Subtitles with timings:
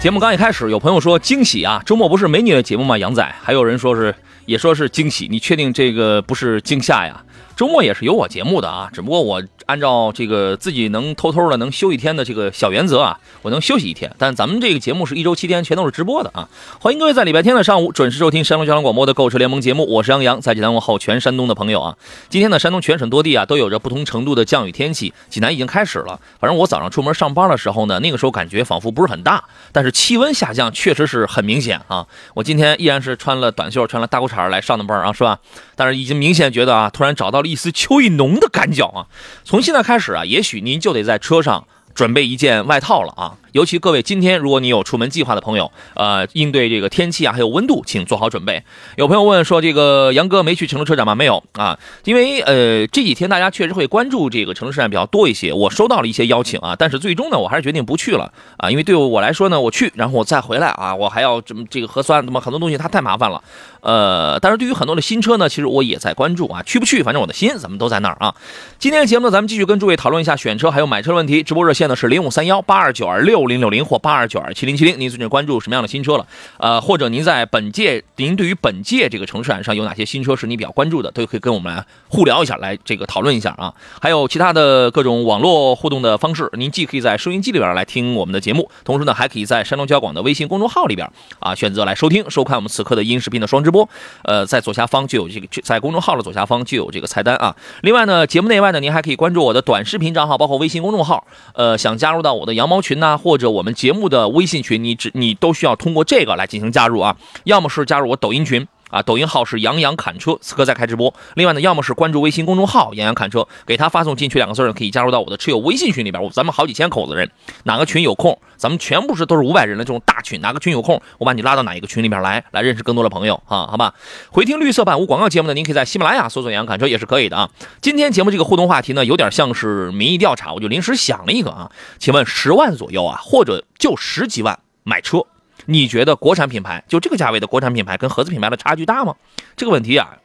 [0.00, 2.96] 节目刚一开始，有朋友说惊喜啊，周末不是没你的节目吗？
[2.96, 4.14] 杨仔，还有人说是
[4.46, 7.24] 也说是惊喜，你确定这个不是惊吓呀？
[7.56, 14.10] 周末也是有我节目的啊，只不过我按照这个自己能偷偷的能休一天的这个小原则啊，我能休息一天。
[14.16, 16.48] 但咱们这个节目是一周七天全都是直播的啊，
[16.80, 21.94] 欢迎各位在礼拜天的上午准时收听山东交通广播的购车联盟节目，我是杨洋，在济南问候全山东的朋友啊。
[22.30, 26.18] 今天呢，山东全省多地啊都有着不同程度的降雨天气，济南已经开始了。
[26.40, 32.06] 反正我早上出门上班的时候呢，那个时候感觉仿佛不是很大，但是气温下降确实是很明显啊。
[32.32, 35.38] 我今天依然是穿了短袖，穿了大裤衩来上的班啊，是吧？
[35.76, 39.04] 但是已经明显觉得啊，突然找到了一丝秋意浓的感觉啊！
[39.44, 43.34] 从从现在开始啊，也许您就得在车上准备一件外套了啊。
[43.52, 48.62] 尤其各位，今天如果你有出门计划的朋友，呃，应对这个天气啊，还有温度，请做好准备。
[48.96, 51.14] 有朋友问说，这个杨哥没去成都车展吗？
[51.14, 55.52] 没有啊，因为呃这几天大家确实会关注这个成都车展比较多一些。
[55.52, 63.42] 我收到了一些邀请啊，但是最终呢，我还是决定不去了啊，因为对我来说呢，我去，然后我再回来啊，我还要这么这个核酸，那么很多东西它太麻烦了。
[63.80, 68.34] 呃，但是对于很多的新车呢，其实我也在关注啊，去不去，反正我的心咱们都在那儿啊。
[68.78, 71.42] 今天的节目呢，咱们继续跟诸位讨论一下选车还有买车的问题。
[71.42, 74.98] 直播热线呢是零五三幺八二九二六六零六零或八二九二七零七零。
[74.98, 76.26] 您最近关注什么样的新车了？
[76.58, 83.72] 呃，或者您在本届，您对于本届这个城市展上有哪些新车是你比较关注的，都可以跟我们来互聊一下，来这个讨论一下啊。
[84.00, 91.08] 还有其他的各种网络互动的方式，您既可以在收音机里边来听我们的节目，同时呢，还可以在山东交广的微信公众号里边
[91.38, 93.88] 啊选择来收听收看我们此刻的音视频的双直播。
[94.22, 97.54] 呃，在左下方就有这个，在公众号的左下方就有这个菜单啊。
[97.82, 101.24] 另外呢，节目内外呢，您还可以关注我的短视频账号，包括微信公众号。
[101.54, 107.14] 呃，想加入到我的羊毛群呐，或者我们节目的微信群，你只你都需要通过这个来进行加入啊。
[107.44, 108.66] 要么是加入我抖音群。
[108.88, 111.12] 啊，抖音号是杨洋侃车，此刻在开直播。
[111.34, 116.30] 另外呢，要么是关注微信公众号“杨洋侃车”，给他发送进去两个字可以加入到我的车友微信群里边。
[116.30, 117.30] 咱们好几千口子人，
[117.64, 123.94] 哪个群有空，咱们全部是都是五百人的这种大群，哪个群有空，我把你拉到哪一个群里边来，来认识更多的朋友啊，好吧？
[124.30, 127.50] 回听绿色版无广告节目呢，您可以在喜马拉雅搜索“杨洋侃车”也是可以的啊。
[127.80, 135.24] 今天节目这个互动话题呢，有点像是民意调查，我就临时想了一个啊，请问十万左右啊，或者就十几万买车？
[135.70, 139.14] 你觉得国产品牌就这个价位的国产品牌跟合资品牌的差距大吗？
[139.54, 140.16] 这个问题啊，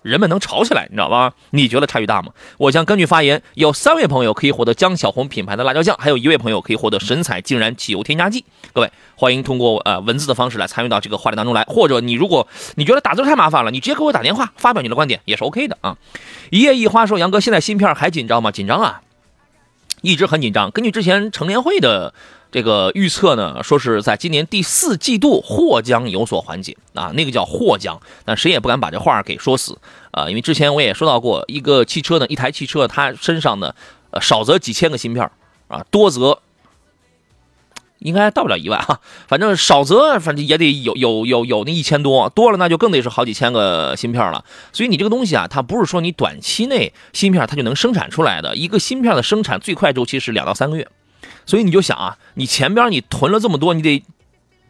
[0.00, 1.34] 人们能吵起来，你知道吧？
[1.50, 2.32] 你觉得差距大吗？
[2.56, 8.42] 我将根据发言，有三位朋友可以获得江小红品牌的辣椒酱，还有一位朋友可以获得神采竟然汽油添加剂。
[8.72, 15.98] 各位欢迎通过呃文字的方式来参与到这个话题当中来，或者你如果你觉得打字太麻烦了，你直接给我打电话发表你的观点也是 OK 的啊。
[16.48, 18.50] 一叶一花说，杨哥现在芯片还紧张吗？
[18.50, 19.02] 紧张啊，
[20.00, 20.70] 一直很紧张。
[20.70, 22.14] 根据之前成联会的。
[22.52, 29.78] 这个预测呢，说是在今年第四季度或将有所缓解啊，那个叫或将，但谁也不敢把这话给说死
[30.10, 33.74] 啊，因为之前我也说到过，一个汽车呢，一台汽车它身上呢，
[34.10, 35.30] 呃，少则几千个芯片
[35.68, 36.40] 啊，多则
[38.00, 44.44] 应该到不了一万哈，反正少则反正也得有有有有那一千多，多了那就更得是好几千个芯片了。
[44.72, 50.88] 所以你这个东西啊，它不是说你短期内芯片它就能生产出来的，一个芯片的生产最快周期是两到三个月。
[51.50, 54.04] 所以你就想啊，你前边你囤了这么多，你得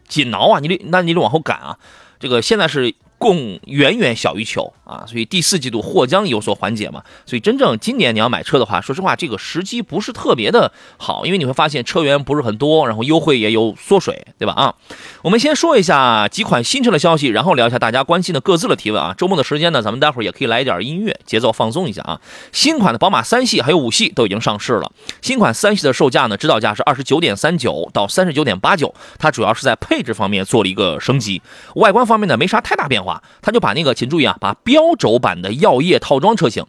[0.07, 1.77] 紧挠啊，你得，那你得往后赶啊。
[2.19, 2.95] 这个现在是。
[3.21, 7.03] 供远远小于求啊，所以第四季度或将有所缓解嘛。
[7.27, 14.53] 所以真正今年你要买车的话，说实话，这个时机不是特别的好，因为你会发现车源不是很多，然后优惠也有缩水，对吧？
[14.53, 14.73] 啊，
[15.21, 19.13] 我们先说一下几款新车的消息，然后聊一下大家关心的各自的提问啊。
[19.15, 22.19] 周末的时间呢，咱们待会儿也可以来一点音乐，节奏放松一下啊。
[22.51, 24.91] 新款的宝马三系还有五系都已经上市了。
[25.21, 31.39] 新款三系的售价呢，指导价是二十九点三九到三十九点八九，它主要是在配置方面做了一个升级，
[31.75, 33.10] 外观方面呢没啥太大变化。
[33.41, 36.65] 他就把那个，请注意啊，把标轴版的耀夜套装车型，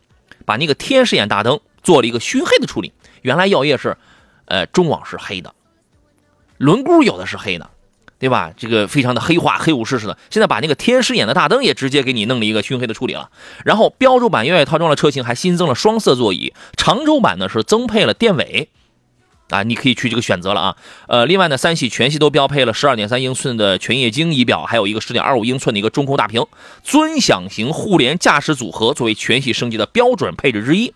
[0.47, 2.93] 把那个天使眼大灯做了一个熏黑的处理。
[3.21, 3.97] 原来耀夜是，
[4.47, 5.55] 呃，中网是黑的，
[6.59, 7.71] 轮毂有的是黑的，
[8.19, 8.53] 对吧？
[8.57, 10.19] 这个非常的黑化，黑武士似的。
[10.31, 13.31] 现在把那个天使眼的大灯也直接给你弄了一个熏黑的处理了。
[13.65, 18.71] 然后标轴版耀夜套装的车型还新增了双色座椅，长轴版呢是增配了电尾。
[19.53, 20.77] 啊，你可以去这个选择了啊，
[21.07, 26.47] 呃，另外呢，三系全系都标配了十二点三英寸的全液晶仪表，还有一个十点二五英寸的一个中控大屏，
[26.83, 30.95] 尊享型互联驾驶组合作为全系升级的标准配置之一。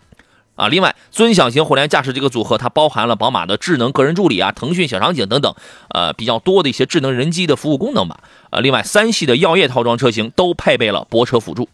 [0.55, 0.67] 啊。
[0.69, 5.53] 另外，尊享型互联驾驶这个组合，它包含了宝马的智能个人助理啊、腾讯小场景等等，
[5.89, 8.21] 呃，比较多的一些智能人机的服务功能吧。
[8.49, 11.69] 呃，另外，三系的耀夜套装车型都配备了泊车辅助。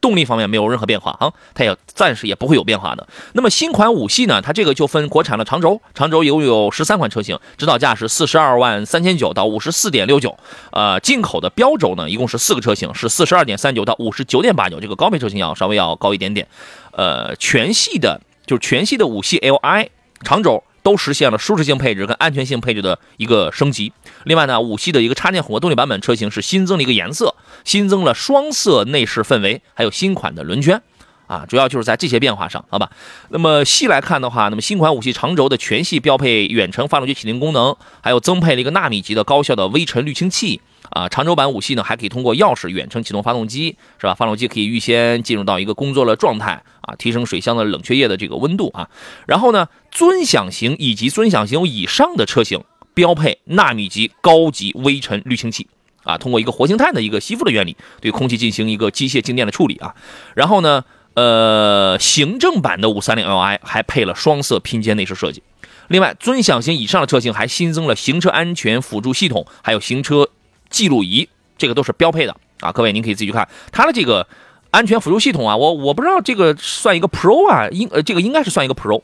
[0.00, 3.06] 动力方面没有任何变化啊，它也暂时也不会有变化的。
[3.32, 4.40] 那么新款五系呢？
[4.40, 10.36] 它这个就分国产的长轴，长轴一共有十三款车型，指导价是四十二万三千九到五十四点六九。
[10.72, 16.46] 呃，进口的标轴呢，一共是四个车型，是四十二点三九到五十九点八九，这个高配车型要稍微要高一点点。
[16.92, 19.88] 呃，全系的，就是全系的五系 Li
[20.22, 20.62] 长轴。
[20.82, 23.92] 都实现了舒适性配置跟安全性配置的一个升级。
[24.24, 27.34] 另外呢，五系的一个插电混合动力版本车型是新增了一个颜色，
[27.64, 30.80] 新增了双色内饰氛围，还有新款的轮圈，
[31.26, 32.90] 啊，主要就是在这些变化上，好吧。
[33.30, 40.60] 那么细来看的话，那么新款五系长轴的全系标配远程发动机启停功能，还有增配了一个纳米级的高效的微尘滤清器。
[40.90, 44.14] 啊，长轴版五系呢，还可以通过钥匙远程启动发动机，是吧？
[44.14, 48.88] 发动机可以预先进入到一个工作的状态啊，提升水箱的冷却液的这个温度啊。
[49.26, 52.64] 然后呢，尊享型以及尊享型以上的车型
[52.94, 55.68] 标配纳米级高级微尘滤清器
[56.04, 59.94] 啊，通过一个活性炭的一个吸附的原理，对空气进行一个机械静电的处理啊。
[60.34, 60.84] 然后呢，
[61.14, 65.42] 呃，行政版的五三零 Li 还配了双色拼接内饰设计。
[65.88, 70.28] 另外，尊享型以上的车型还新增了行车安全辅助系统，还有行车。
[70.70, 74.26] 记录仪，这个都是标配的啊，各位您可以自己去看它的这个
[74.70, 79.02] 安全辅助系统啊，我我不知道这个算一个 Pro 啊，应呃这个应该是算一个 Pro，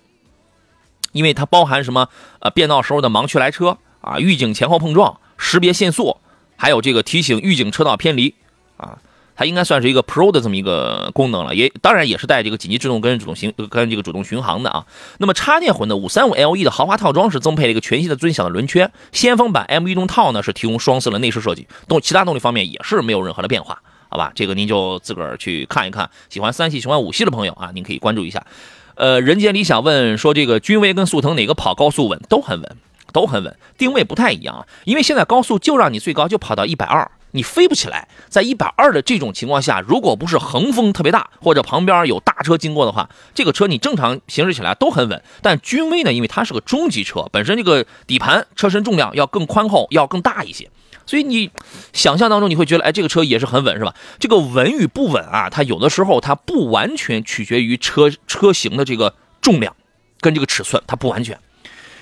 [1.13, 2.09] 因为它包含什么
[2.41, 6.19] 呃变道时候的盲区来车啊，预警前后碰撞，识别限速，
[6.57, 8.35] 还有这个提醒预警车道偏离
[8.77, 8.99] 啊。
[9.37, 14.87] 它应该算是一个 Pro 的这么一个功能了，也当然也是带这个紧急制动跟主动行跟这个主动巡航的啊。
[15.19, 24.31] 那么插电混的五三五 LE 的豪华套装是增配了一个全新的尊享的轮圈，先锋版 M 运动套呢是提供双色的内饰设计，动其他动力方面也是没有任何的变化，好吧？
[24.35, 26.09] 这个您就自个儿去看一看。
[26.29, 28.47] 喜欢三系、喜欢五系的朋友啊，您可以关注一下。
[28.95, 32.21] 呃，人间理想问说这个君威跟速腾哪个跑高速稳？
[32.29, 32.77] 都很稳，
[33.13, 34.67] 都很稳，定位不太一样啊。
[34.85, 37.11] 因为现在高速就让你最高就跑到一百二。
[37.35, 45.21] 你飞不起来，在一百二的这种情况下，如果不是横风特别大，或者旁边有大车经过的话，这个车你正常行驶起来都很稳。
[45.43, 50.71] 但君威呢，因为它是个中级车，本身这个底盘车身重量要更宽厚，要更大一些，
[51.07, 51.51] 所以你
[51.93, 53.93] 想象当中你会觉得，哎，这个车也是很稳，是吧？
[54.21, 59.75] 这个稳与不稳啊，它有的时候它不完全取决于车车型的这个重量
[60.21, 61.37] 跟这个尺寸，它不完全，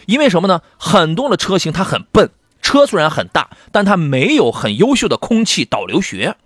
[0.04, 0.60] 因为什么呢？
[0.76, 2.28] 很多的车型它很笨。
[2.62, 6.36] 车虽然很大，但它没有很优秀的空气导流学，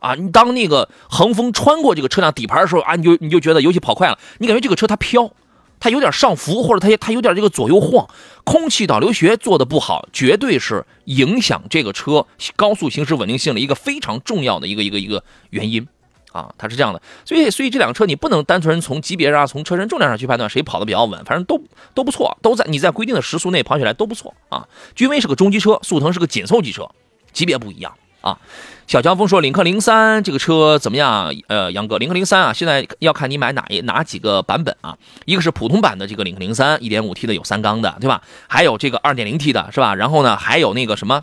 [0.00, 5.30] 啊，你当那个横风穿过这个车辆底盘的时候啊，你就你就觉得，尤其跑快了，你感觉这个车它飘，
[5.78, 8.08] 它有点上浮，或者它它有点这个左右晃，
[8.42, 12.26] 空气导流学做的不好，绝对是影响这个车
[12.56, 15.86] 高速行驶稳定性的一个非常重要的一个一个一个原因。
[16.32, 21.62] 啊，它是这样的，所以所以这两个车你不能单纯从级别上、从车身重量上去判断谁跑的比较稳，反正都
[21.94, 24.66] 都不错，都在你在规定的时速内跑起来都不错啊。
[24.94, 26.88] 君威是个中级车，速腾是个紧凑级车，
[27.32, 28.38] 级别不一样啊。
[28.86, 31.32] 小江峰说领克零三这个车怎么样？
[31.46, 34.98] 呃，杨哥，领克零三啊，现在要看你买哪一哪几个版本啊？
[35.24, 38.22] 一个是普通版的这个领克零三，一点五 T 的有三缸的，对吧？
[38.48, 39.94] 还有这个二点零 T 的是吧？
[39.94, 41.22] 然后呢，还有那个什么？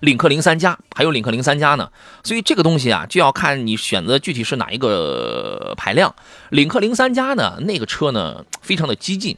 [0.00, 1.90] 领克零三加还有领克零三加呢，
[2.24, 6.14] 所以这个东西啊就要看你选择具体是哪一个排量。
[6.50, 9.36] 领克零三加呢，那个车呢非常的激进，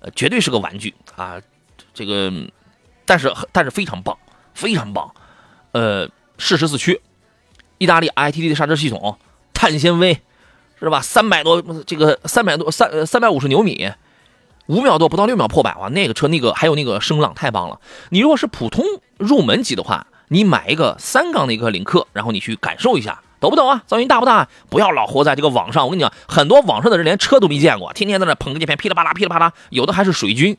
[0.00, 1.40] 呃，绝对是个玩具啊，
[1.94, 2.32] 这个，
[3.04, 4.16] 但是但是非常棒，
[4.54, 5.14] 非常棒，
[5.72, 7.00] 呃，适时四驱，
[7.78, 9.18] 意大利 ITD 的刹车系统，
[9.52, 10.20] 碳纤维，
[10.80, 11.00] 是吧？
[11.00, 13.90] 三百多这个三百多三三百五十牛米。
[14.68, 15.88] 五秒多不到六秒破百哇！
[15.88, 17.80] 那个车那个还有那个声浪太棒了。
[18.10, 18.84] 你如果是普通
[19.16, 23.82] 入门级的话，你买一个三缸的一个领克，然后你去感受一下，懂不懂啊？
[23.88, 24.46] 噪音大不大？
[24.68, 25.84] 不要老活在这个网上。
[25.84, 30.54] 我跟你讲，很多网上的人连车都没见过，天天在那捧个键盘，噼里啪啦噼里啪啦，有的还是水军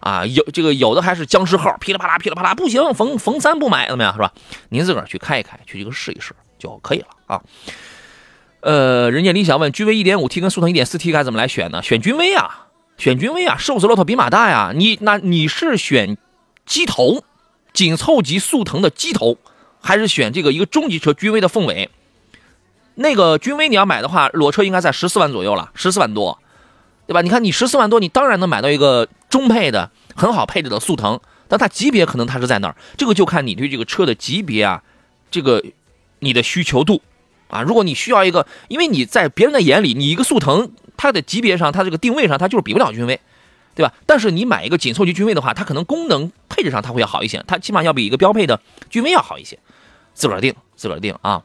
[0.00, 4.12] 啊，有这个有的还是僵尸号，噼里啪啦噼里啪啦，不行，逢逢三不买，怎么样？
[4.12, 4.32] 是吧？
[4.70, 7.40] 您自个儿去开一开，去这个试一试就可以了啊。
[8.62, 11.80] 呃，人家理想问，君威 1.5T 跟速腾 1.4T 该怎么来选呢？
[11.80, 12.66] 选君威啊。
[13.02, 14.70] 选君威啊，瘦子骆驼比马大呀！
[14.72, 16.16] 你那你是选
[16.64, 17.24] 机头
[17.72, 19.38] 紧凑级速腾的机头，
[19.80, 21.90] 还是选这个一个中级车君威的凤尾？
[22.94, 26.38] 那个君威你要买的话，裸车应该在十四万左右了，十四万多，
[27.08, 27.22] 对吧？
[27.22, 31.18] 你看你十四万多，你当然能买到一个中配的很好配置的速腾，
[31.48, 34.80] 但它级别可能它是在那儿，这个就看你对这个车的级别啊，
[35.28, 35.64] 这个
[36.20, 37.02] 你的需求度
[37.48, 37.62] 啊。
[37.62, 40.70] 如果你需要一个，因为你在别人的眼里，你一个速腾。
[41.02, 43.18] 它的级别上，它这个定位上，它就是比不了君威，
[43.74, 43.92] 对吧？
[44.06, 49.58] 但是你买一个紧凑级君威的话，它可能功能配置上它会要好一些，它起码要比一个标配的君威要好一些，
[50.14, 51.42] 自个儿定，自个儿定啊。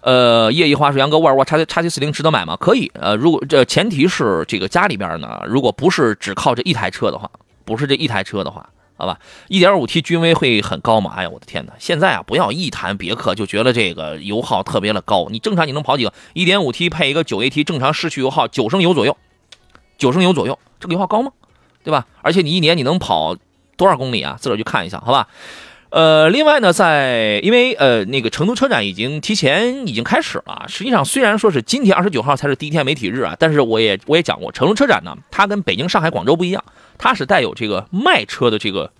[0.00, 2.56] 呃，叶一花说：“杨哥，沃尔沃叉叉 T 四零值得买吗？
[2.56, 2.90] 可以。
[2.94, 7.30] 呃，如果这前提是这个家里边呢，如果不是只靠这一台车的话，
[7.66, 8.66] 不是这一台车的话，
[9.00, 11.14] 好吧，一点五 T 君威会很高吗？
[11.16, 11.72] 哎呀，我的天哪！
[11.78, 15.28] 现在啊，不要一谈别克就觉得这个油耗特别的高。
[15.30, 16.12] 你正常你能跑几个？
[16.34, 19.16] 一点五 T 配一个九 AT，正常市区油耗九升油左右，
[19.96, 21.32] 九升油左右，这个油耗高吗？
[21.82, 22.06] 对吧？
[22.20, 23.34] 而且你一年你能跑
[23.78, 24.36] 多少公里啊？
[24.38, 25.28] 自个儿去看一下，好吧？”
[25.90, 30.64] 呃，另外呢，在因为呃那个成都车展已经提前已经开始了。
[30.68, 36.62] 实际上，虽然说是今天二十九号才是第一天媒体日啊，但是我也我也讲过，成都车展呢，它跟北京、上海、广州不一样，
[36.96, 38.92] 它是带有这个卖车的这个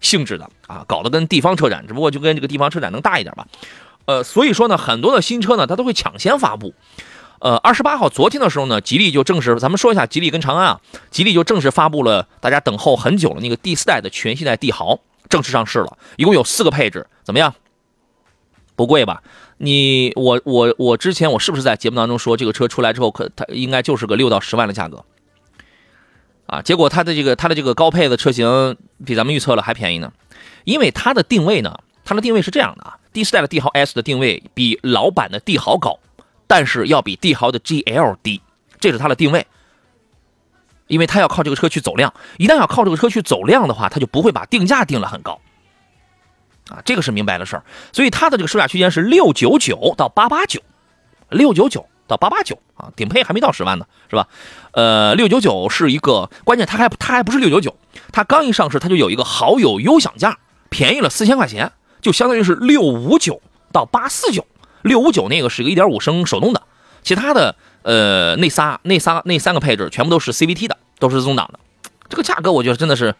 [0.00, 3.46] 性质的啊，搞得跟地方车展，只不过就跟这个地方车展能大一点吧。
[4.04, 6.74] 呃，所以说呢，很多的新车呢，它都会抢先发布。
[7.38, 10.80] 呃，二十八号昨天的时候呢，吉利就正式，咱们说一下吉利跟长安啊，
[11.10, 14.98] 吉利就正式发布了大家等候很久的那个第四代的全新代帝豪。
[15.28, 17.54] 正式上市了，一共有四个配置，怎么样？
[18.76, 19.22] 不贵吧？
[19.58, 25.04] 你我我我之前我是不是在节目当中说这个车出来之后，可它应该就是个六到十万的价格
[26.46, 26.62] 啊？
[26.62, 30.12] 结果它的这个它的这个高配的车型比咱们预测了还便宜呢，
[30.62, 35.98] 因为它的定位呢，它的定位是这样的啊，第四代的帝豪 S 的定位比老版的帝豪高，
[36.46, 38.40] 但是要比帝豪的 GL 低，
[38.78, 39.44] 这是它的定位。
[40.88, 45.38] 因为他要靠这个车去走量，一旦要靠这个车去走量的话，他就不会把定价定了很高，
[46.70, 47.62] 啊，这个是明白的事儿。
[47.92, 50.60] 所以它的这个售价区间是六九九到八八九，
[51.28, 54.26] 六九九到八八九啊，顶配还没到十万呢，是吧？
[54.72, 57.76] 呃，六九九是一个关键，它还它还不是六九九，
[58.10, 60.38] 它刚一上市，它就有一个好友优享价，
[60.70, 64.46] 便宜了四千块钱，就相当于是六五九到八四九，
[64.80, 66.62] 六五九那个是一个一点五升手动的，
[67.02, 67.54] 其他的。
[67.82, 71.58] 呃，那仨、那仨、那三个配置全部都是 CVT 的，都是自动挡的。
[72.08, 73.14] 这个价格我觉得真的是，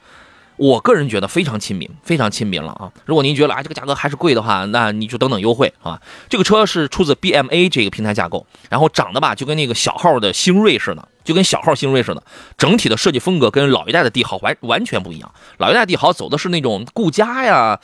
[0.56, 2.90] 我个人觉得非常亲民，非常亲民了啊！
[3.04, 6.00] 如果您觉得啊这个价格还是贵的话，那你就等等优惠啊。
[6.28, 12.22] 这个车是出自 BMA 这个平台架构，然后长得吧就跟那个小号的星锐似的，就跟小号星锐似的。
[12.56, 15.32] 整体的设计风格跟老一代的帝豪完完全不一样。
[15.58, 17.78] 老一代帝豪走的是那种顾家呀。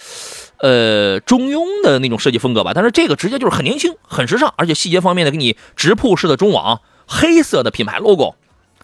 [0.59, 8.37] 呃，中庸的那种设计风格吧，但是这个直接就是很年轻、很时尚，而且细节方面的，给你直瀑式的中网，黑色的品牌 logo，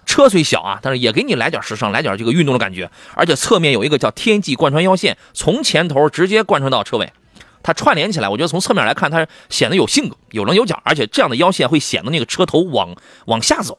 [0.04, 7.12] 车虽小啊，但是也给你来点时尚，来点这个运动的感觉，而且侧面有一个叫天际贯穿腰线，从前头直接贯穿到车尾，
[7.62, 12.94] 它串联起来，我觉得从侧面来看，它显得有性格、有棱有角，而且这样的腰线会显得那个车头往
[13.26, 13.78] 往下走。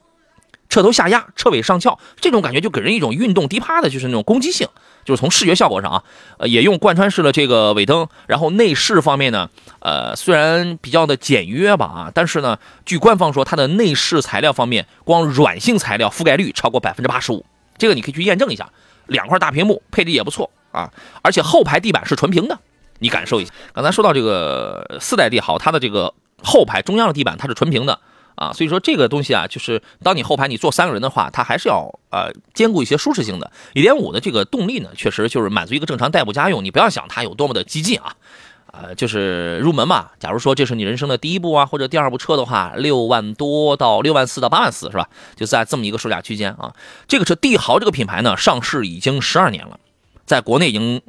[0.72, 4.68] 车头下压，车尾上翘，这种感觉就给人一种运动低趴的，就是那种攻击性。
[5.04, 6.04] 就是从视觉效果上啊，
[6.38, 8.08] 呃，也用贯穿式的这个尾灯。
[8.28, 9.50] 然后内饰方面呢，
[9.80, 17.44] 呃，虽然比较的简约吧啊，但是呢，据官方说，它的内饰材料方面，光软性材料覆盖率超过百分之八十五，
[17.78, 18.70] 这个你可以去验证一下。
[19.08, 20.90] 两块大屏幕，配置也不错啊，
[21.24, 22.60] 而且后排地板是纯平的，
[23.00, 23.52] 你感受一下。
[23.74, 26.14] 刚才说到这个四代帝豪，它的这个
[26.44, 28.00] 后排中央的地板它是纯平的。
[28.36, 33.52] 啊，所以说这个东西啊，就是当你后排你坐三个人的话，它还是要呃兼顾一些舒适性的。
[33.74, 36.64] 一点五的这个动力呢，确实就是满足一个正常代步家用。
[36.64, 38.16] 你不要想它有多么的激进啊，
[38.72, 40.10] 呃，就是入门嘛。
[40.20, 45.08] 假如说这是你人生的第一部啊，或者第二部车的话，六万多到六万四到八万四是吧？
[45.36, 46.74] 就在这么一个售价区间啊。
[47.08, 49.80] 这个车帝豪这个品牌呢，上市已经十二年了，
[50.26, 51.02] 在国内已经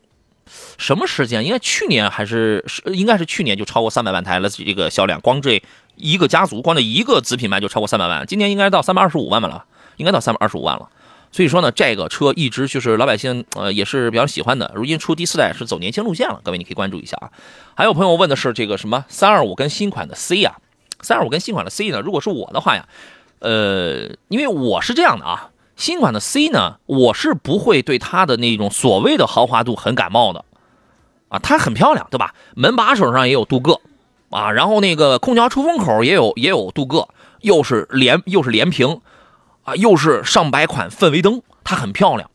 [0.76, 1.44] 什么时间？
[1.44, 5.62] 应该去年还是是应该是去年就超过三百万台了，这个销量光这。
[6.02, 9.64] 一个家族光这一个子品牌就超过三百万，今年应该到三百二十五万了，
[9.98, 10.88] 应该到三百二十五万了。
[11.30, 14.72] 所以说呢，这个车一直就是老百姓呃也是比较喜欢的。
[14.74, 17.30] 如今出第四代是走年轻路线了，各位你可以关注一下啊。
[17.76, 20.56] 还有朋友问的是这个什么三二五跟新款的 C 呀？
[21.00, 22.00] 三二五跟新款的 C 呢？
[22.00, 22.88] 如果是我的话呀，
[23.38, 30.44] 呃，因为我是这样的啊，新款的 C 呢，我是不会对它的那种所谓的豪华度很感冒的
[31.28, 32.34] 啊，它很漂亮，对吧？
[32.56, 33.80] 门把手上也有镀铬。
[34.32, 37.08] 啊，然后那个空调出风口也有也有镀铬，
[37.42, 39.00] 又是连又是连屏，
[39.64, 42.30] 啊，又是上百款氛围灯，它很漂亮，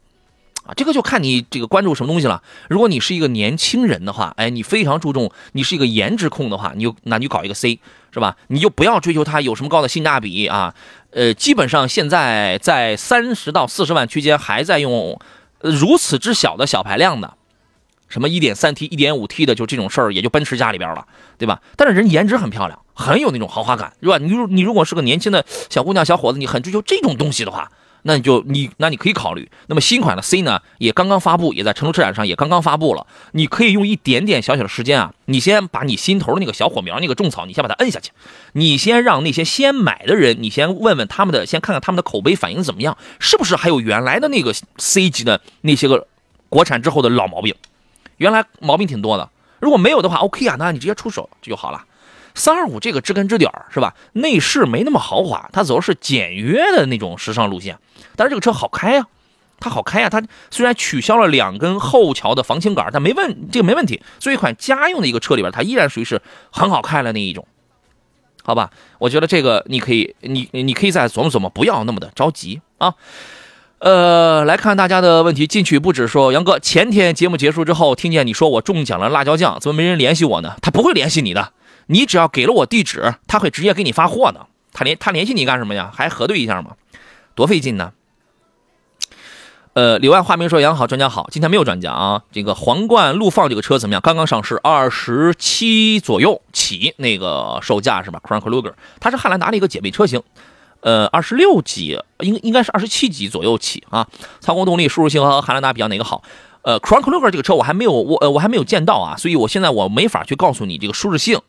[0.64, 2.44] 啊，这个就看你这个关注什么东西了。
[2.70, 7.80] 如果你是一个年轻人的话，哎，你非常注重，你是一个颜值控的话，你就那你就搞一个 C
[8.12, 8.38] 是吧？
[8.48, 10.76] 你就不要追求它有什么高的性价比啊，
[11.10, 15.20] 呃，基本上现在在三十到四十万区间还在用
[15.62, 17.34] 如此之小的小排量的。
[18.08, 21.06] 什么一点三 T、一点五 T 的，就这种事儿，也就奔驰家里边了，
[21.38, 21.62] 对吧？
[21.76, 24.18] 但是人颜值很漂亮，很有那种豪华感，是吧？
[24.18, 27.72] 你如你如果是个年轻的小姑娘、小伙子，你很追求这种东西的话，
[28.04, 29.50] 那你就你那你可以考虑。
[29.68, 33.06] 那么新款的 C 呢，也刚刚发布，也在成都车展上也刚刚发布了。
[33.34, 38.12] 你可以用一点点小小的时间啊，你先把你心头的那个小火苗、那个种草，你先把它摁下去。
[38.54, 46.08] 你先让那些先买的人，你先问问他们的，先看看他们的口碑反应怎么样，是不是还有原来的那个 C 级的那些个
[46.48, 47.54] 国产之后的老毛病。
[48.18, 51.86] 原来毛病挺多的，如果没有的话，OK 啊，那你直接出手就好了。
[52.36, 53.96] 三二五这个知根知底儿是吧？
[54.14, 57.80] 内饰没那么豪华，它走的是简约的那种时尚路线。
[58.16, 59.08] 但是这个车好开呀，
[59.60, 60.10] 它好开呀。
[60.10, 60.22] 它
[60.52, 64.02] 虽然取消了两根后桥的防倾杆，但没问这个没问题。
[64.20, 66.22] 作为一款家用的一个车里边，它依然属于是
[66.52, 67.48] 很好开的那一种。
[68.44, 68.70] 好吧，
[69.00, 72.94] 我觉得这个你可以，你你可以再琢磨琢磨，不要那么的着急啊。
[73.80, 80.56] 呃，来看大家的问题，进取不止说杨哥，前天节目结束之后，听见你说我中奖了辣椒酱，怎么没人联系我呢？
[80.62, 81.52] 他不会联系你的，
[81.86, 84.48] 你只要给了我地址，他会直接给你发货的。
[84.74, 85.92] 他联他联系你干什么呀？
[85.94, 86.72] 还核对一下吗？
[87.36, 87.92] 多费劲呢。
[89.74, 92.24] 呃，柳暗花明说杨好，专家好，今天没有专家啊。
[92.32, 94.02] 这个皇冠陆放这个车怎么样？
[94.02, 100.24] 刚刚上市，二十七左右起，那个售价是吧？Crown Kluger，它是汉兰达的一个姐妹车型，
[100.82, 104.08] 呃，二十六级，应应该是二十七级左右起啊。
[104.40, 106.24] 操控动力、舒适性和汉兰达比较哪个好？
[106.62, 111.40] 呃，Crown Kluger 这个车我还没有我呃我还没有见到啊，所以我现在我没法去告诉你这个舒适性。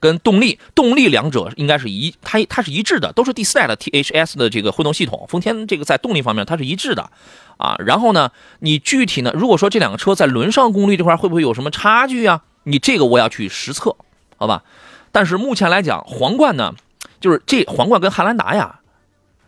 [0.00, 5.24] 跟动力，动力两者应该是一，它它是一致的，都是第四代的 T H S 的这个混动系统。
[5.30, 7.08] 丰田这个在动力方面它是一致的，
[7.56, 12.42] 啊，然后呢，你具体呢，如果说这两个车在轮上功率这块会不会有什么差距啊？
[12.64, 13.96] 你这个我要去实测，
[14.36, 14.64] 好吧？
[15.10, 16.74] 但是目前来讲，皇冠呢，
[17.24, 18.80] 就是这皇冠跟汉兰达呀，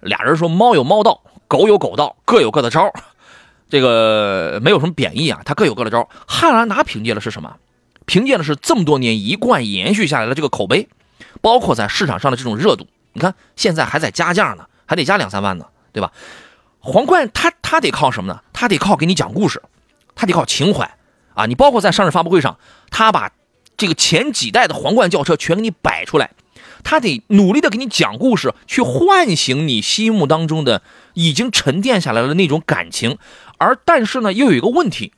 [0.01, 2.91] 俩人说猫有猫道，狗有狗道，各有各的招
[3.69, 7.55] 这个没有什么贬义啊，它各有各的招汉兰达凭借的是什么？
[8.07, 10.89] 凭借的是这么多年一贯延续下来的这个口碑，
[11.43, 12.87] 包括在市场上的这种热度。
[13.13, 16.11] 你看现在还在加价呢，还得加两三万呢，对吧？
[16.81, 18.41] 皇冠它它得靠什么呢？
[18.55, 19.63] 它得靠给你讲故事，
[20.15, 20.91] 它得靠情怀
[21.35, 21.45] 啊！
[21.45, 23.31] 你包括在上市发布会上，他把
[23.77, 26.31] 这个前几代的皇冠轿车全给你摆出来，
[26.85, 30.83] 他得努力的给你讲故事，去唤醒你心目当中的
[31.15, 33.19] 已经沉淀下来的那种感情。
[33.59, 35.13] 而但是呢，又有一个问题。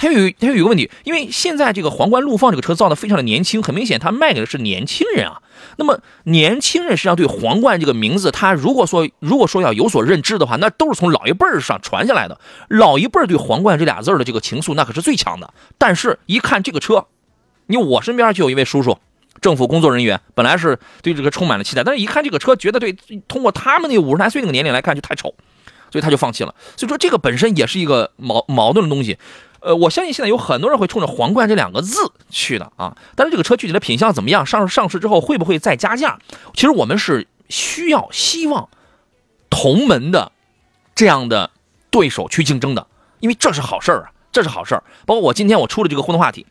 [0.00, 5.42] 它有它有一个问题，因为现在这个皇冠陆放这个车造的非常的年轻，很明显它卖给的是年轻人啊。
[5.76, 12.38] 那么年轻人实际上对皇冠这个名字，他如果说如果说要有所认知的话，那都是从老一辈儿上传下来的。
[12.68, 15.52] 老一辈儿对皇冠这俩字的这个情愫，那可是最强的。
[15.78, 17.06] 但是，一看这个车，
[17.66, 18.98] 你我身边就有一位叔叔，
[19.40, 22.92] 政府工作人员，本来是对这个充满了期待，但是一看这个车，觉得对
[23.26, 25.34] 通过他们那五十来岁那个年龄来看就太丑，
[25.90, 26.54] 所以他就放弃了。
[26.76, 29.18] 所以说这个本身也是一个矛矛盾的东西。
[29.60, 34.46] 呃，我相信现在有很多人会冲着“皇冠”这两个字去的啊，但是这个车具体的品相怎么样？
[34.46, 36.16] 上上市之后会不会再加价？
[36.54, 38.68] 其实我们是需要希望
[39.50, 40.30] 同门的
[40.94, 41.50] 这样的
[41.90, 42.86] 对手去竞争的，
[43.18, 44.84] 因为这是好事儿啊，这是好事儿。
[45.04, 46.46] 包括我今天我出了这个互动话题，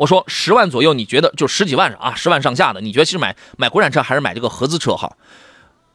[0.00, 5.18] 我说十万左右，你觉得就十几万啊，十万上下的，你觉得其实买买国产车还是买这个合资车好？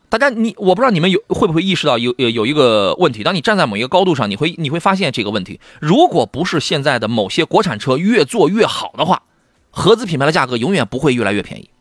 [0.10, 5.60] 大家，你我不知道你们有会不会意识到有有有一个问题，当你站在某一个高度上，你会你会发现这个问题。
[5.82, 9.24] 如果不是现在的某些国产车越做越好的话，
[9.72, 11.72] 合资品牌的价格永远不会越来越便宜，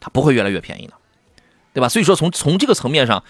[0.00, 0.94] 它不会越来越便宜的，
[1.74, 1.90] 对吧？
[1.90, 3.22] 所以说从从这个层面上，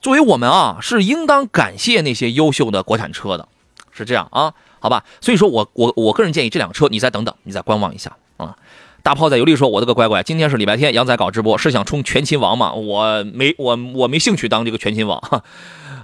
[0.00, 3.46] 作为我们啊，是应当感谢那些优秀的国产车的，
[3.92, 5.04] 是这样啊，好吧？
[5.20, 8.56] 所以说我我我个人建议这辆车你再等等，你再观望一下啊。
[9.04, 12.72] 大炮仔有力说：“我的个乖乖，今天是礼拜天，杨仔搞直播是想冲全勤王吗？
[12.72, 15.42] 我没我我没兴趣当这个全勤王。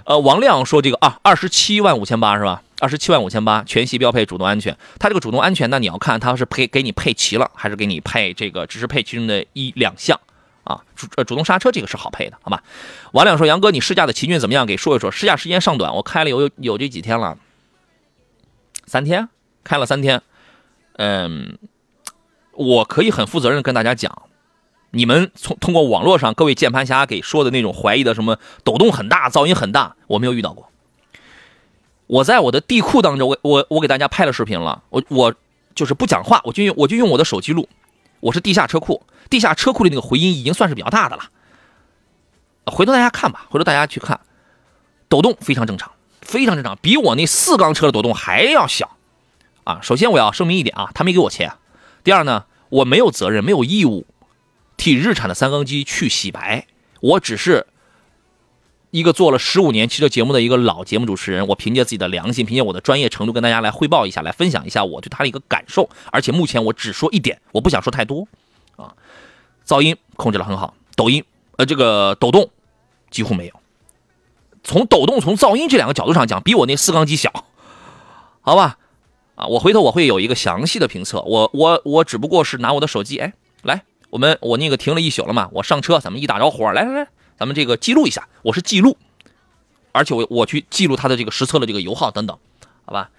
[0.03, 2.61] 呃，王亮说这个啊，二十七万五千八是吧？
[2.79, 4.75] 二十七万五千八，全系标配主动安全。
[4.97, 10.19] 它这个主动安全，那你要看它是配给你配齐了，还是给你配这个只是配其中的一两项
[10.65, 10.81] 啊？
[10.95, 12.61] 主呃主动刹车这个是好配的，好吧？
[13.13, 14.65] 王亮说：杨哥，你试驾的奇骏怎么样？
[14.65, 15.09] 给说一说。
[15.09, 17.37] 试驾时间尚短，我开了有有这几天了，
[18.89, 19.29] 三天，
[19.63, 20.21] 开了三天，
[20.97, 21.57] 嗯。”
[22.51, 24.23] 我可以很负责任跟大家讲，
[24.91, 30.69] 你们从通过网络上各位键盘侠给说的那种怀疑的什么抖动很大、噪音很大，我没有遇到过。
[32.07, 35.33] 我在我的地库当中，我我我给大家拍了视频了，我我
[35.73, 37.69] 就是不讲话，我就用我就用我的手机录，
[38.19, 41.23] 我是地下车库，地下车库里那个回音已经算是比较大的了。
[42.65, 44.19] 回头大家看吧，回头大家去看，
[45.07, 45.89] 抖动非常正常，
[46.29, 48.97] 非常正常，比我那四缸车的抖动还要小
[49.63, 49.79] 啊。
[49.81, 51.53] 首先我要声明一点啊，他没给我钱。
[52.03, 52.45] 第二呢？
[52.69, 54.05] 我没有责任，没有义务
[54.77, 56.67] 替日产的三缸机去洗白。
[57.01, 57.65] 我只是
[58.91, 65.89] 一个做了十五年汽车节目的一个老节目主持人，我凭借自己的良心，凭借我的专业程度，跟大家来汇报一下，来分享一下我对它的一个感受。
[66.11, 68.27] 而且目前我只说一点，我不想说太多
[68.75, 68.93] 啊。
[69.65, 71.23] 噪音控制的很好，抖音
[71.57, 72.51] 呃这个抖动
[73.09, 73.58] 几乎没有。
[74.63, 77.45] 从抖动从噪音这两个角度上讲，比我那四缸机小，
[78.41, 78.77] 好吧？
[79.35, 81.21] 啊，我回头我会有一个详细的评测。
[81.21, 88.27] 我我我只不过是拿我的手机，哎，来，我们我那个停了一宿了嘛，我上车，咱们一打着火，来来来，咱们这个记录一下。
[88.41, 88.97] 我是记录，
[89.91, 92.37] 而且我我去记录它的这个实测的这个油耗等等，
[92.85, 93.09] 好吧？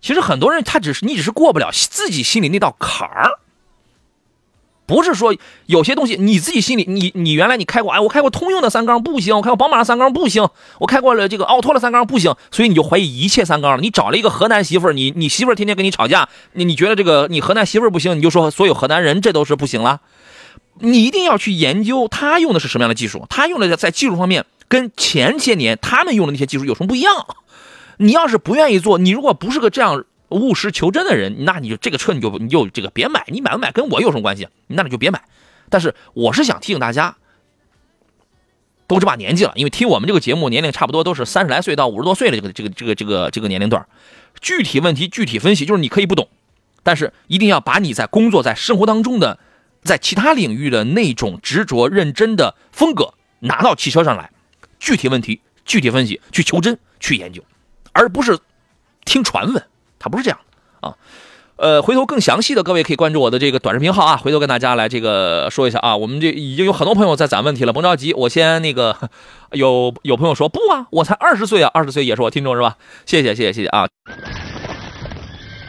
[0.00, 3.40] 其实很多人他只是你只是过不了自己心里那道坎儿，
[4.86, 5.34] 不是说
[5.66, 13.82] 有些东西你自己心里，你你原来你开过，哎，我开过通用的三缸不行，我开过宝马的三缸不行，我开过了这个奥拓的三缸不行，所以你就怀疑一切三缸了。
[13.82, 20.00] 你找了一个河南媳妇儿，你你媳妇儿天天跟你吵架，你你觉得这个你河南媳妇儿不行，你就说所有河南人这都是不行了。
[20.78, 27.26] 你一定要去研究他用的是什么样的技术，他用的在技术方面跟前些年他们用的那些技术有什么不一样。
[27.96, 30.04] 你要是不愿意做，你如果不是个这样。
[30.30, 34.48] 务实求真的人，那你就这个车你就你就这个别买，你买不买跟我有什么关系？
[34.66, 35.22] 那你就别买。
[35.68, 37.16] 但是我是想提醒大家，
[38.86, 43.86] 都这把年纪了，因为听我们这个节目年龄差不多都是三十来岁到五十多岁的这个这个这个这个这个年龄段，
[44.40, 46.28] 具体问题具体分析，就是你可以不懂，
[46.82, 49.38] 但是一定要把你在工作在生活当中的，
[49.82, 54.30] 在其他领域的那种执着认真的风格拿到汽车上来，
[54.78, 57.44] 具体问题具体分析，去求真去研究，
[57.92, 58.38] 而不是
[59.04, 59.66] 听传闻。
[59.98, 60.94] 它不是这样的啊，
[61.56, 64.16] 呃，回头更详细的，各位可以关注我的这个短视频号啊。
[64.16, 68.96] 回头跟大家来这个说一下啊，我们这已经有很多朋友在攒问题了，甭着急，我先那个
[69.52, 72.76] 有有朋友说不啊，我才二十岁啊，二十岁也是我听众是吧？
[73.06, 73.88] 谢谢谢谢谢谢啊。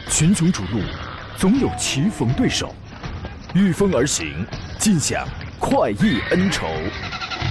[0.10, 0.82] 群雄逐鹿，
[1.38, 2.74] 总有棋逢对手，
[3.54, 4.46] 御风而行，
[4.78, 5.28] 尽享
[5.60, 6.68] 快意恩仇。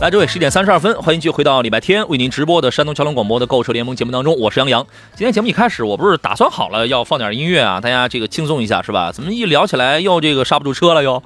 [0.00, 4.82] 来，这位十点三十二分，欢迎继续回到礼拜天为您直播的山东桥梁广播的购车联盟节目当中，我是杨洋。
[5.14, 9.12] 今天节目一开始，我不是打算好了要放点音乐啊，大家这个轻松一下是吧？
[9.12, 11.22] 怎么一聊起来又这个刹不住车了又？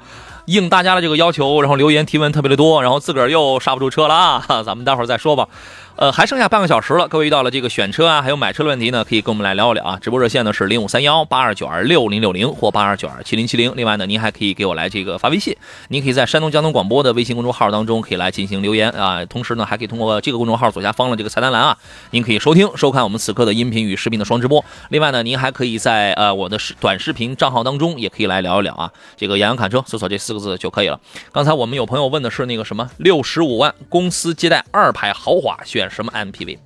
[0.46, 4.62] 应大家的这个要求，然后留言提问特别的多，然后自个儿又刹不住车了啊！
[4.66, 5.48] 咱们待会儿再说吧。
[5.96, 9.96] 呃，还剩下半个小时了，各位遇到了这个选车啊，还有买车的问题呢，可以跟我们来聊一聊啊。
[10.02, 13.72] 直播热线呢是零五三幺八二九二六零六零或八二九二七零七零。
[13.76, 15.56] 另外呢，您还可以给我来这个发微信，
[15.88, 19.24] 您可以在山东交通广播的微信公众号当中可以来进行留言啊。
[19.26, 21.78] 同时呢，还可以通过这个公众号左下方的这个菜单栏啊，
[22.10, 24.64] 您可以收听收看我们此刻的音频与视频的双直播。
[24.88, 28.90] 另外呢，您还可以在呃我的视短视频账号当中也可以来聊一聊啊。
[29.16, 30.98] 这个杨洋侃车，搜索这四个字就可以了。
[31.30, 36.58] 刚才我们有朋友问的是那个什么六十五万公司接待二排豪华选什么 MPV？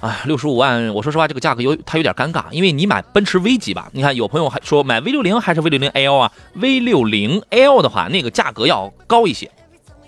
[0.00, 9.50] 哎，六十五万，我说实话，这个价格有它有点尴尬，因为你买奔驰 V 级吧，你看有朋友还说买 V 六零还是 V 六零 L 啊？V 六零 L 的话，那个价格要高一些，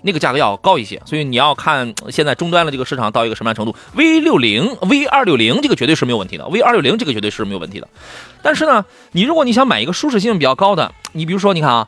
[0.03, 3.75] 那个价格要高一些，所以你要看现在终端的这个市场到一个什么样程度。
[3.95, 7.87] V 六零、V 二六零这个绝对是没有问题的，V 二六零这个绝对是没有问题的。
[8.43, 11.87] 但是呢，你如果你想买一个舒适性比较高的，你比如说你看啊，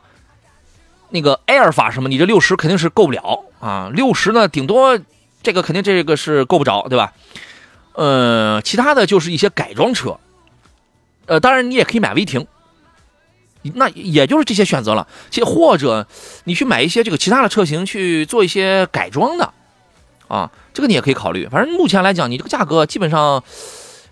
[1.10, 4.98] 那个埃尔法什么，你这六十肯定是够不了啊，六十呢顶多。
[5.42, 7.12] 这个肯定这个是够不着，对吧？
[7.94, 10.18] 呃，其他的就是一些改装车，
[11.26, 12.46] 呃，当然你也可以买威霆，
[13.74, 15.06] 那也就是这些选择了。
[15.30, 16.06] 其或者
[16.44, 19.52] 你去买一些这个其他的车型去做一些改装的，
[20.28, 21.48] 啊，这个你也可以考虑。
[21.48, 23.42] 反正目前来讲，你这个价格基本上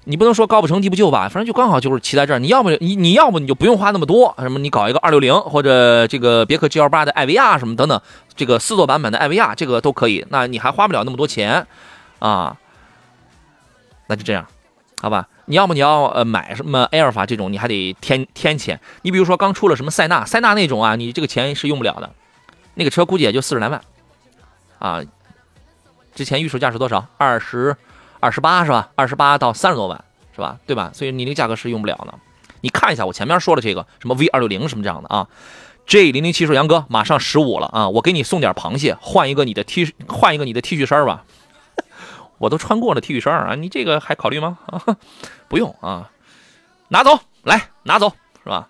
[0.09, 2.38] 你不能说高不成低不就吧，反正就刚好就是骑在这儿。
[2.38, 8.01] 你要不你你要不你就不用花那么多，什么你搞一个二六零或者这个别克 GL 八的艾维亚什么等等。
[8.35, 11.66] 这个四座版本的艾维亚，这个都可以，那你还花不了那么多钱，
[12.21, 12.57] 啊，
[14.07, 14.47] 那就这样，
[15.03, 15.29] 好吧？
[15.44, 18.81] 你要么你要呃买什么埃尔法这种，你还得添添钱。
[19.03, 22.11] 你比如说刚出了什么塞纳，塞纳那种啊，你这个钱是用不了的，
[22.75, 23.83] 那个车估计也就四十来万，
[24.79, 25.03] 啊，
[26.14, 27.07] 之前预售价是多少？
[27.18, 27.77] 二十
[28.20, 28.90] 二十八是吧？
[28.94, 30.04] 二十八到三十多万
[30.35, 30.59] 是吧？
[30.66, 30.90] 对吧？
[30.92, 32.14] 所以你那个价格是用不了的。
[32.61, 35.28] 你看一下我前面说的这个什么 V 二六零什么这样的啊。
[35.87, 41.24] J 零零七说：“杨哥，马上十五了啊，我给你送点螃蟹，换一个你的 T，换一个你的 T 恤衫吧。
[42.37, 44.59] 我都穿过了 T 恤衫啊，你这个还考虑吗？
[45.48, 46.11] 不用啊，
[46.88, 48.68] 拿走，来拿走，是吧？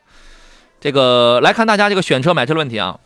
[0.80, 3.00] 这个来看大家这个选车买车的问题啊，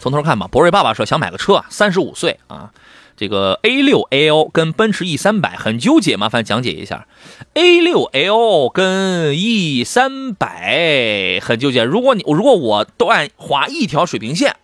[0.00, 0.48] 从头看吧。
[0.48, 2.72] 博瑞爸爸说想买个车，三十五岁啊。”
[3.16, 7.06] 这个 A 六 L 跟奔驰 E 三百很纠结，麻烦讲解一下。
[7.52, 11.84] A 六 L 跟 E 三百很纠结。
[11.84, 14.56] 如果你如果我都按划一条水平线，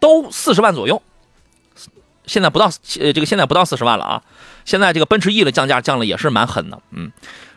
[0.00, 1.02] 都四十万左右。
[2.24, 4.22] 现在不到呃这个现在不到四十万了啊。
[4.64, 6.80] 现在这个奔驰 E 的降价降了也是蛮狠的。
[6.90, 7.12] 嗯，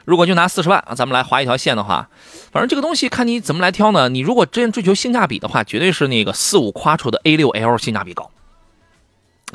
[0.08, 2.08] 如果就拿四十万啊，咱们来划一条线的话，
[2.50, 4.08] 反正这个东西看你怎么来挑呢。
[4.08, 8.32] 你如果真追求性价比的话，绝对是那个四五夸出的 A 六 L 性价比高。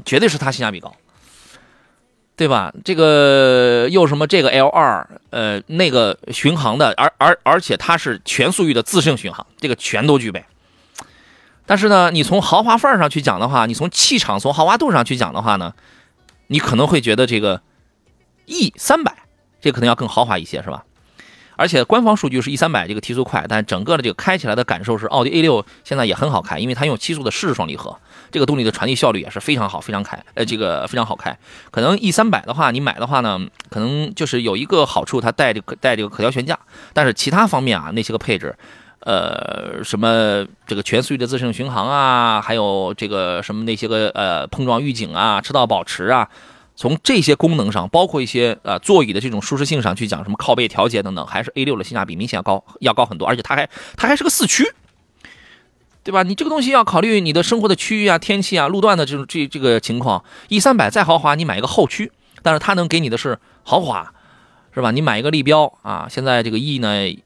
[0.04, 0.94] 绝对是它性价比高，
[2.36, 2.70] 对吧？
[2.84, 10.44] 这个又什么这个 L 二，呃，那个巡航的，而而而且它是全速域的自适应巡航，这个全都具备。
[11.64, 15.72] 但是呢，你从豪华范儿上去讲的话，你从气场、从豪华度上去讲的话呢，
[16.48, 17.62] 你可能会觉得这个
[18.46, 19.14] E 三百，
[19.62, 20.84] 这可能要更豪华一些，是吧？
[21.54, 27.96] 而且官方数据是 E 三百这个提速快，但整个的这个开起来的感受是奥迪 A 六现在也很好开，因为它用七速的湿式双离合，
[28.32, 31.38] 这个动力的传递效率也是非常好，非常开，呃，这个非常好开。
[31.70, 36.58] 可能 E 三百的话，你买的话呢，可能就是有一个好处，它带这个带这个可调悬架，
[36.94, 38.56] 但是其他方面啊，那些个配置，
[39.00, 46.28] 呃，什么这个全速域的自适应巡航啊，还有这个什么那些个呃碰撞预警啊、车道保持啊。
[46.82, 53.28] 从这些功能上，包括一些呃座椅的这种舒适性上去讲，什么靠背调节等等，还是 A 六的性价比明显要高，要高很多。
[53.28, 54.64] 而且它还它还是个四驱，
[56.02, 56.24] 对吧？
[56.24, 60.24] 你这个东西要考虑你的生活的区域啊、天气啊、路段的这种这这个情况。
[60.48, 62.10] E 三百再豪华，你买一个后驱，
[62.42, 64.12] 但是它能给你的是豪华，
[64.74, 64.90] 是吧？
[64.90, 67.16] 你买一个立标啊，现在这个 E 呢，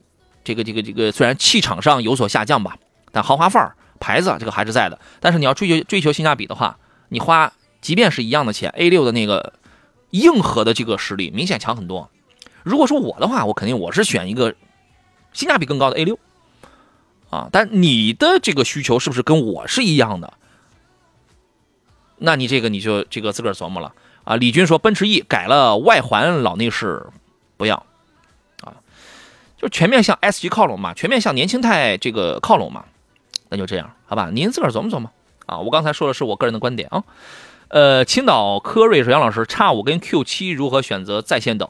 [0.43, 2.77] 这个这个这个虽然气场上有所下降吧，
[3.11, 4.99] 但豪华范儿牌子这个还是在的。
[5.19, 6.77] 但是你要追求追求性价比的话，
[7.09, 7.51] 你花。
[7.81, 9.53] 即便是一样的钱，A 六的那个
[10.11, 12.09] 硬核的这个实力明显强很多。
[12.63, 14.55] 如果说我的话，我肯定我是选一个
[15.31, 16.19] 性价比更高的 A 六
[17.29, 17.49] 啊。
[17.51, 20.33] 但你的这个需求是不是跟我是一样的？
[22.17, 24.35] 那你这个你就这个自个儿琢磨了啊。
[24.35, 27.05] 李军说，奔驰 E 改了外环老内饰，
[27.57, 27.85] 不要
[28.63, 28.73] 啊，
[29.55, 32.85] 就全面向 S 级靠拢嘛，全面向年轻态这个靠拢嘛。
[33.49, 34.29] 那就这样，好吧？
[34.33, 35.11] 您自个儿琢磨琢磨
[35.45, 35.59] 啊。
[35.59, 37.03] 我刚才说的是我个人的观点啊。
[37.69, 41.67] 呃，青岛科瑞说杨老师，，X 五跟 Q 七如何选择在线等？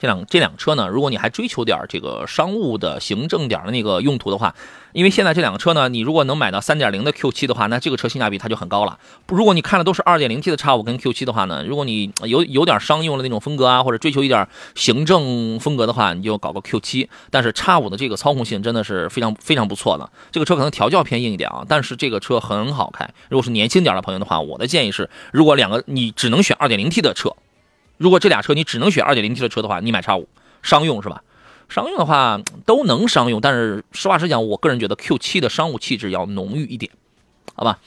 [0.00, 4.54] 这两这辆车呢，如果你还追求点这个商务的行政点的那个用途的话，
[4.92, 8.98] 因为现在这两个车呢，你如果能买到三点零的 Q 七的话，那这个车性价比它就很高了。
[9.28, 17.10] 如果你看的都是二点零 T 的叉五跟 Q 七的话呢，如果你有有点商用的那种风格啊，或者追求一点行政风格的话，你就搞个 Q 七。
[17.30, 23.06] 但是叉五的这个操控性真的是非常非常不错的，这个车可能调教偏硬一点啊，但是这个车很好开。
[23.28, 27.36] 如果是年轻点的朋友的话，我的建议是，如果两个你只能选二点零 T 的车，
[28.00, 30.26] 如果这俩车你只能选二点零 T 的车的话，你买叉五。
[30.62, 31.22] 商用是吧？
[31.68, 36.90] 商用的话都能商用，但是实话实讲，我个人觉得 Q7 的商务气质要浓郁一点，
[37.54, 37.78] 好吧？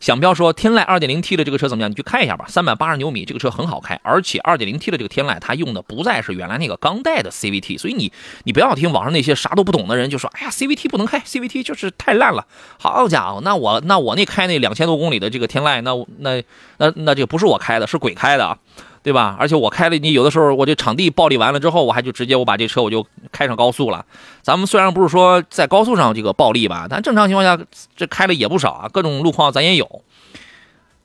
[0.00, 1.90] 想不要说天籁 2.0T 的这个车怎么样？
[1.90, 8.12] 你去看一下吧，三百八十牛米，这个车很好开，而且 2.0T 的这个天籁它用的不再是原来那个钢带的 CVT，所以你
[8.44, 12.46] 你不要听网上那些啥都不懂的人就说，哎呀 CVT 不能开，CVT 就是太烂了。
[12.78, 16.42] 好家伙，那我那我那开那两千多公里的这个天籁，那那
[16.78, 18.58] 那那这不是我开的，是鬼开的啊！
[19.02, 19.34] 对吧？
[19.38, 24.04] 而且我开了，你有的时候我这场地暴力完了之后，我还就直接我把这车我就开上高速了。
[24.42, 27.64] 咱们虽然不是说在高速上这个暴力吧，但正常情况下
[27.96, 30.02] 这开了也不少啊，各种路况咱也有，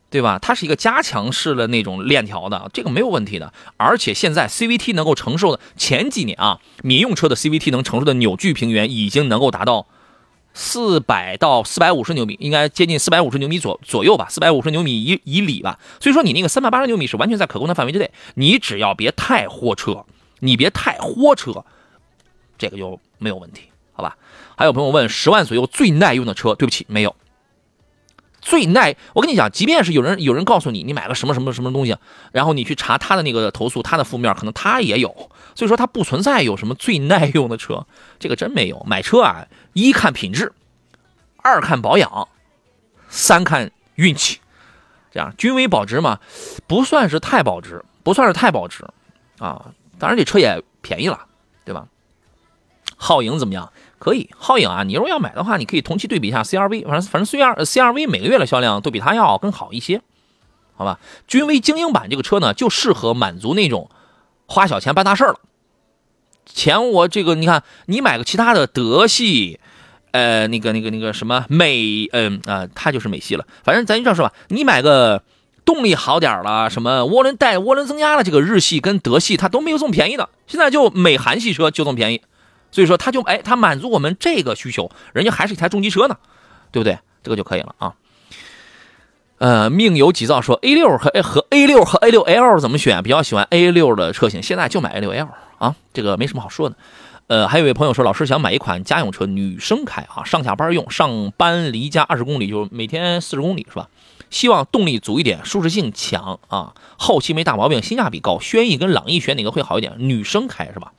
[0.10, 0.38] 对吧？
[0.42, 3.54] 它是一个加强式的那种链条的，这个没有问题的。
[3.78, 9.88] 而且现在 CVT 能够承受的，前几年啊，民用车的 CVT 能承受的扭矩平原已经能够达到。
[10.58, 15.78] 四百到四百五十牛米，应该接近四百五十牛米左左右吧，四百五十牛米以以里吧。
[16.00, 20.06] 所以说你那个三百八十牛米是完全在可控的范围之内，你只要别太豁车，
[20.40, 21.66] 你别太豁车，
[22.58, 24.18] 这个就没有问题，好吧？
[24.56, 27.14] 还有朋友问十万左右最耐用的车，对不起，没有。
[28.46, 31.98] 最耐，我跟你讲，即便是有人有人告诉你你买了什么什么什么东西，
[32.32, 35.10] 然后你去查他的那个投诉，他的负面可能他也有，
[35.56, 37.88] 所以说他不存在有什么最耐用的车，
[38.20, 38.84] 这个真没有。
[38.86, 40.54] 买车啊，一看品质，
[41.38, 42.28] 二看保养，
[43.10, 44.40] 三看运气，
[45.12, 46.20] 这样均为保值嘛，
[46.68, 48.86] 不算是太保值，不算是太保值
[49.40, 49.74] 啊。
[49.98, 51.26] 当然这车也便宜了，
[51.66, 51.88] 对吧？
[53.00, 53.74] 皓影怎么样？
[53.98, 60.02] 可以，皓影啊，你如果要买的话，你可以同期对比一下 CRV，反正反正 CR CRV 每个月的销量都比它要更好一些，
[60.76, 61.00] 好吧？
[61.28, 63.90] 君威精英版这个车呢，就适合满足那种
[64.46, 65.40] 花小钱办大事了。
[66.46, 69.60] 钱我这个你看，你买个其他的德系，
[70.12, 73.48] 呃，那个那个那个什么美，嗯啊，它就是美系了。
[73.64, 75.24] 反正咱就这样说吧，你买个
[75.66, 80.30] 动力好点了，什么涡轮带涡轮增压的这个日系跟德系，它都没有这么便宜的。
[80.46, 82.22] 现在就美韩系车就这么便宜。
[82.76, 86.18] 所以说，它就哎，它满足我们这个需求，人家还是一台重机车呢，
[86.74, 87.00] 对不对？
[87.24, 87.94] 这个就可以了啊。
[89.38, 93.02] 呃，命由己造说，A 六和 A 和 A 六和 A 六 L 怎么选？
[93.02, 96.76] 比较喜欢 A 六的车型，现在就买 A 六 L 啊，这个没什么好说的。
[97.28, 103.88] 呃，还有一位朋友说，老师想买一款家用车，女生开啊，上下班用，上班离家二十公里，就每天四十公里是吧？
[104.30, 108.38] 希望动力足一点，舒适性强啊，后期没大毛病，性价比高。
[108.42, 109.94] 轩逸跟朗逸选哪个会好一点？
[109.98, 110.92] 女生开是吧？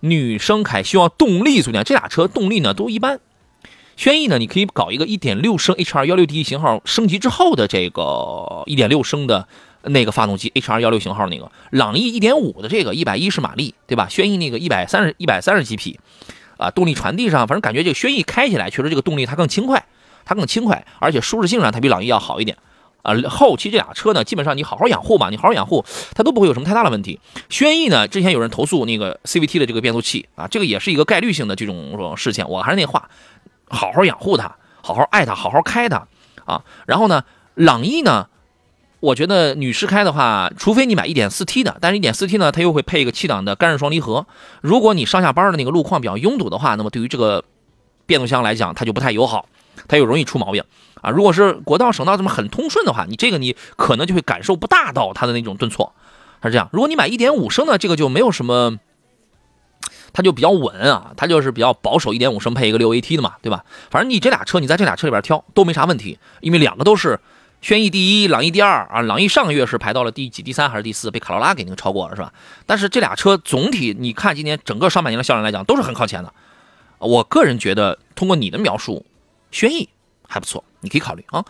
[0.00, 3.20] 女生开希望动力足点，这俩车动力呢都一般。
[3.96, 8.02] 轩逸呢，你可以搞一个1.6升 H216D 型号升级之后的这个
[8.66, 9.48] 1.6升的
[9.82, 11.50] 那个发动机，H216 型号那个。
[11.70, 14.06] 朗逸1.5的这个110马力，对吧？
[14.08, 15.98] 轩逸那个130 130几匹，
[16.58, 19.84] 啊，动力传递上，反正感觉这个轩逸开起来确实这个动力它更轻快，
[20.24, 22.56] 它更轻快，而且舒适性上它比朗逸要好一点。
[23.08, 27.18] 啊，后期这俩车呢，基本上你好好养护吧，你好好养护，它都不会有什么太大的问题。
[27.48, 32.46] 轩逸呢，之前有人投诉那个 CVT 的这个变速器啊，这个也是一个概率性的这种事情。
[32.46, 33.08] 我还是那话，
[33.68, 36.06] 好好养护它，好好爱它，好好开它
[36.44, 36.62] 啊。
[36.86, 38.28] 然后呢，朗逸呢，
[39.00, 44.26] 我觉得女士开的话，除非你买 1.4T 的，但是 1.4T 呢，它又会配一个七档的干式双离合。
[44.60, 47.44] 如果你上下班的那个路况比较拥堵的话，那么对于这个
[48.04, 49.46] 变速箱来讲，它就不太友好，
[49.86, 50.62] 它又容易出毛病。
[51.02, 55.92] 啊，如果是国道、省道这么很通顺的话，你这个你可能就会感受不大到它的那种顿挫，
[56.40, 56.68] 它是这样。
[56.72, 58.78] 如果你买1.5升的，这个就没有什么，
[60.12, 63.64] 它就比较稳啊，它就是比较保守，1.5升配一个 6AT 的嘛，对吧？
[63.90, 67.20] 反正你这俩车，你在这俩车里边挑都没啥问题，因为两个都是
[67.60, 69.02] 轩逸第一，朗逸第二啊。
[69.02, 72.32] 朗逸上个月是排到了第几、第三还是第四，被卡罗拉给那个超过了，是吧？
[72.66, 76.32] 但是这俩车总体你看今年整个上半年的销量来讲，都是很靠前的。
[76.98, 79.06] 我个人觉得，通过你的描述，
[79.52, 79.88] 轩逸
[80.26, 80.64] 还不错。
[80.80, 81.44] 你可以考虑啊，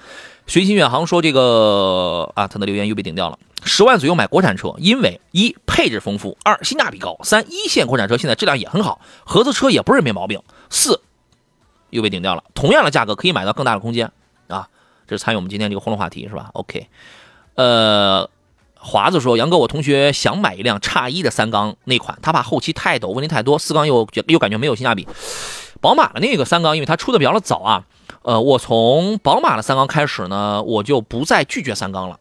[0.47, 3.38] 随心远航说这个啊，他的留言又被顶掉了。
[3.64, 10.41] 十万左右买国产车，因为一配置丰富，二性价比高，三一线国产车现在质量也很好，合资车也不是没毛病。
[10.71, 11.01] 四
[11.91, 14.11] 又被顶掉了，同样的价格可以买到更大的空间
[14.47, 14.69] 啊。
[15.07, 16.87] 这是参与我们今天这个互动话题是吧？OK，
[17.55, 18.29] 呃，
[18.75, 25.09] 华子说杨哥，我同学想买一辆叉一的三缸那款，他怕后期太陡，问题太多，四缸又又感觉没有性价比。
[25.81, 27.85] 宝马的那个三缸，因为它出的比较的早啊。
[28.23, 32.19] 呃，我从宝马的三缸开始呢，我就不再拒绝三缸了，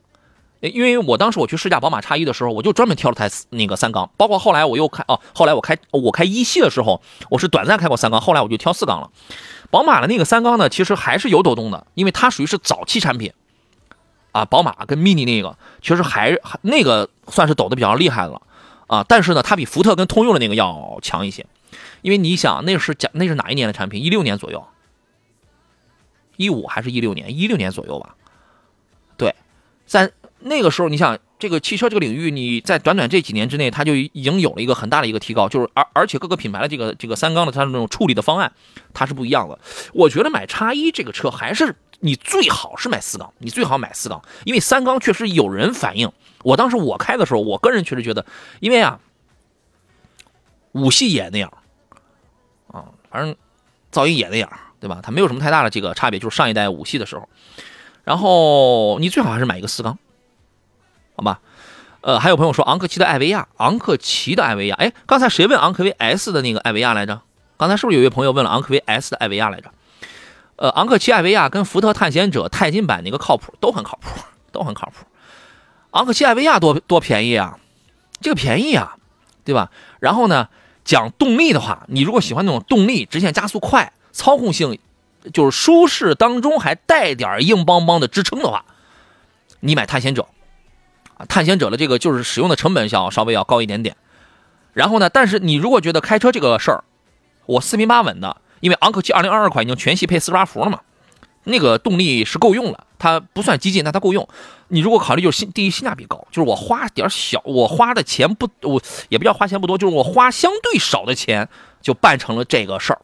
[0.61, 9.09] 因为我当时我去试驾宝马叉一的时候，我就专门挑了台那个三缸，包括后来我又开哦，后来我开我开一系的时候，我是短暂开过三缸，后来我就挑四缸了。
[9.69, 13.33] 宝马的那个三缸呢，其实还是有抖动的，因为它属于是早期产品
[14.31, 18.41] 啊，宝马跟 mini 那个其实还那个算是抖的比较厉害了
[18.87, 21.45] 啊，但是呢，它比福特跟通用的那个要强一些，
[22.01, 24.03] 因为你想那是讲那是哪一年的产品？
[24.03, 24.65] 一六年左右。
[26.37, 28.15] 一五还是一六年，一六年左右吧。
[29.17, 29.33] 对，
[29.87, 38.53] 在那个时候，你想这个汽车这个领域，你在短短这几年之内，它就已经有了一个很大的一个提高，就是而而且各个品牌的这个这个三缸的它的那种处理的方案，
[38.93, 39.57] 它是不一样的。
[39.93, 46.11] 我觉得买叉一这个车还是你最好是买四缸，你最好买四缸，因为三缸确实有人反映。
[46.47, 48.25] 我当时我开的时候，我个人确实觉得，
[48.59, 48.99] 因为啊，
[50.71, 51.51] 五系也那样，
[52.71, 53.35] 啊，反正
[53.91, 54.49] 噪音也那样。
[54.79, 54.99] 对吧？
[55.01, 57.27] 它没有什么太大的这个差别，就是上一代五系的时候。
[58.03, 59.97] 然后你最好还是买一个四缸，
[61.15, 61.41] 好吧？
[62.01, 67.19] 呃，还有朋友说昂克旗的艾维亚，昂克旗的艾维亚，哎，刚才谁问昂科威 S 的那个艾维亚来着？
[67.57, 69.71] 刚才是不是有一位朋友问了昂科威 S 的艾维亚来着？
[70.57, 74.09] 呃，昂克旗艾维亚跟福特探险者钛金版那个靠谱，都很靠谱，
[74.51, 75.07] 都很靠谱。
[75.97, 77.57] 昂克旗艾维亚多多便宜啊，
[78.21, 78.97] 这个便宜啊，
[79.43, 79.71] 对吧？
[79.99, 80.47] 然后呢，
[80.85, 83.91] 讲动力的话，你如果喜欢那种动力，直线加速快。
[84.13, 84.79] 操控性
[85.31, 88.65] 就是舒适当中还带点硬邦邦的支撑的话，
[89.59, 90.27] 你买探险者
[91.17, 93.95] 啊，探险者的这个就是使用的成本要稍微要高一点点。
[94.73, 96.83] 然后呢，但是你如果觉得开车这个事儿，
[97.45, 100.81] 我四平八稳的，因为昂克旗二零二二款已经全系配四十八伏了嘛，
[101.43, 104.27] 那个动力是够用了，它不算激进，但它够用。
[104.69, 111.47] 你如果考虑就是性第一性价比高，就是我花点小，我花的钱不，我也不叫花钱不多，就是我花相对少的钱
[111.81, 112.99] 就办成了这个事儿。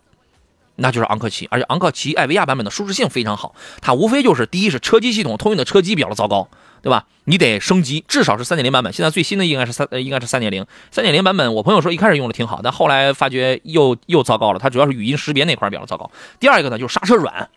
[0.75, 3.53] 那就是昂克旗，而且昂克旗艾维亚版本的舒适性非常好。
[3.79, 6.49] 它无非就是第一是车机系统，通用的车机比较的糟糕，
[6.81, 7.05] 对吧？
[7.25, 8.91] 你得升级，至少是三点零版本。
[8.91, 10.65] 现在最新的应该是三，应该是三点零。
[10.89, 14.57] 三点零版本，我朋友说一开始用的挺好，但后来发觉又又糟糕了。
[14.57, 16.09] 它主要是语音识别那块比较糟糕。
[16.39, 17.47] 第二一个呢，就是刹车软，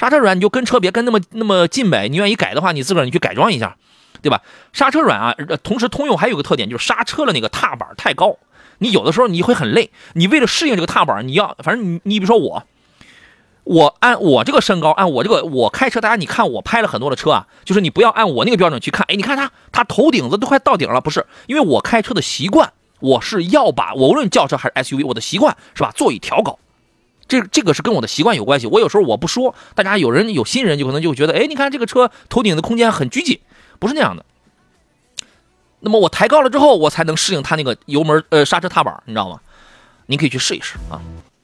[0.00, 2.08] 刹车软你就跟车别跟那么那么近呗。
[2.08, 3.76] 你愿意改的话，你自个儿你去改装一下，
[4.22, 4.40] 对吧？
[4.72, 8.38] 刹车软啊，同时通用还有个特点就是刹车的那个踏板太高。
[8.78, 12.64] 你有的时候你会很累，你为了适应这个踏板，你要反正你你比如说我，
[13.64, 21.26] 我按我这个身高，按我这个我开车，大家你看我拍了很多的车啊，就是你不要按我那个标准去看，哎，你看他他头顶子都快到顶了，不是？
[21.46, 25.92] 因为我开车的习惯，我是要把我无论轿车还是 SUV，我的习惯是吧？
[25.94, 26.58] 座椅调高，
[27.30, 28.66] 这这个是跟我的习惯有关系。
[28.66, 33.38] 我有时候我不说，大家有人有新人就可能就觉得，哎，你看这个车头顶的空间很拘谨，
[33.78, 34.26] 不是那样的。
[35.78, 39.40] 那么我抬高了之后，我才能适应它那个油门呃刹车踏板，你知道吗？
[40.06, 41.00] 您可以去试一试啊。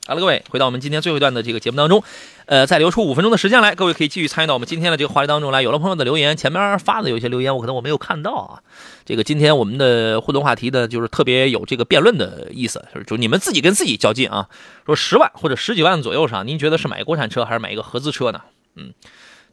[0.09, 2.01] 好了，各位，回到我们今天最后一段的这个节目当中，
[2.45, 5.63] 呃，再留出五分钟的时间来，各位可以继续参与到我们今天的这个话题当中来。
[5.63, 8.63] 有了朋友的留言，前面发的有些留言我可能我没有看到啊。
[9.05, 14.49] 这个今天我们的互动话题呢，就是特别有这个辩论的意思，就是你们自己跟自己较劲啊。
[14.87, 18.43] 说十万或者十几万左右上，您觉得是买国产车还是买一个合资车呢？
[18.77, 18.95] 嗯。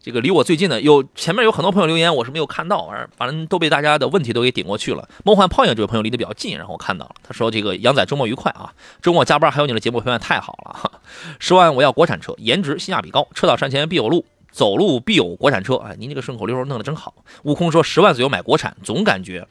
[0.03, 5.07] 这个离我最近的有前面有很多朋友留言，我是没有看到，反正都被大家的问题都给顶过去了。
[5.23, 10.91] 梦幻泡影这位朋友离得比较近，然后我看到了，他说：“这个杨仔周末愉快啊，周末加班还有你的节目陪伴太好了。
[11.39, 15.75] 十万我要国产车，颜值性价比高，车到山前必有路，走路必有国产车。
[15.77, 17.13] 哎，您这个顺口溜弄得真好。
[17.43, 19.47] 悟空说十万左右买国产，总感觉，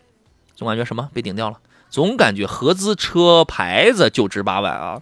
[0.55, 1.57] 总感觉什么被顶掉了？
[1.89, 5.01] 总感觉合资车牌子就值八万啊。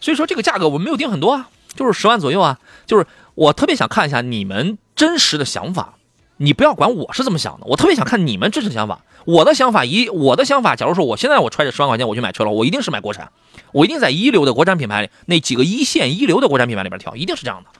[0.00, 2.58] 所以说这个价格我没有定很多啊，就是十万左右啊。
[2.86, 3.06] 就是
[3.40, 5.94] 我特别想看一下你们真实的想法，
[6.36, 9.00] 你不要管我是怎么想的，我特别想看你们真实想法。
[9.24, 13.32] 我的想法一，我的想法，假如说我现在我揣着十万块钱我去买车了，我一定是买国产，
[13.72, 17.70] 我一定在一流的国产品牌里，那几个一线一流的国产品牌里边挑，一定是这样的。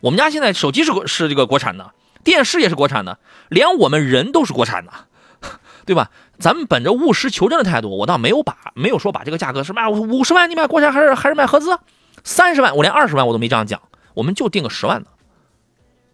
[0.00, 1.92] 我们家现在手机是是这个国产的，
[2.22, 3.18] 电视也是国产的，
[3.50, 4.92] 连我们人都是国产的，
[5.84, 6.10] 对吧？
[6.38, 11.78] 咱们本着务实求真的态度，我倒没有把没有说把这个价格什么五十万你买国产还是还是买合资，
[12.22, 13.82] 三十万我连二十万我都没这样讲，
[14.14, 15.10] 我们就定个十万的，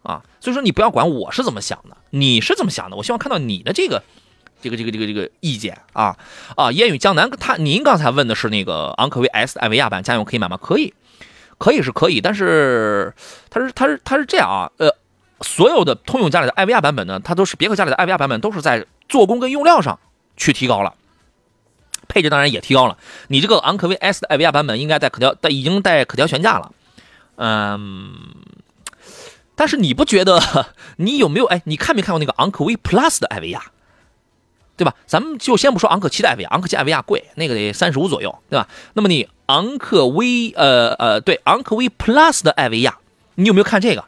[0.03, 4.03] 啊，所以说你不要管我是怎么想的，你是怎么想的，我希望看到你的这个。
[4.63, 6.19] 这个这个这个这个意见啊
[6.55, 6.71] 啊！
[6.73, 10.59] 烟雨江南，他您刚才问的是那个昂科威 S 艾维亚版家用可以买吗？
[10.59, 10.93] 可以，
[11.57, 13.15] 可以是可以，但是
[13.49, 14.95] 它是它是它是这样啊，呃，
[15.41, 19.99] 所有的通用家里的艾维亚版本呢，它都是别克家里的艾维亚版本都是在做工跟用料上
[20.37, 20.93] 去提高了，
[22.07, 22.99] 配置当然也提高了。
[23.29, 26.71] 你这个昂科威 S 的艾维亚版本应该带可调，带已经带可调悬架了，
[27.43, 28.35] 嗯，
[29.55, 30.39] 但是你不觉得
[30.99, 31.63] 你有没有哎？
[31.65, 33.73] 你看没看过那个昂科威 Plus 的艾维亚？
[34.77, 34.95] 对吧？
[35.07, 38.69] 咱们就先不说昂克七的艾维亚，昂克七艾维亚贵，那个得三十五左右，对吧？
[38.93, 42.99] 那么你昂克威，呃呃，对，昂克威 Plus 的艾维亚，
[43.37, 44.05] 你有没有看这个？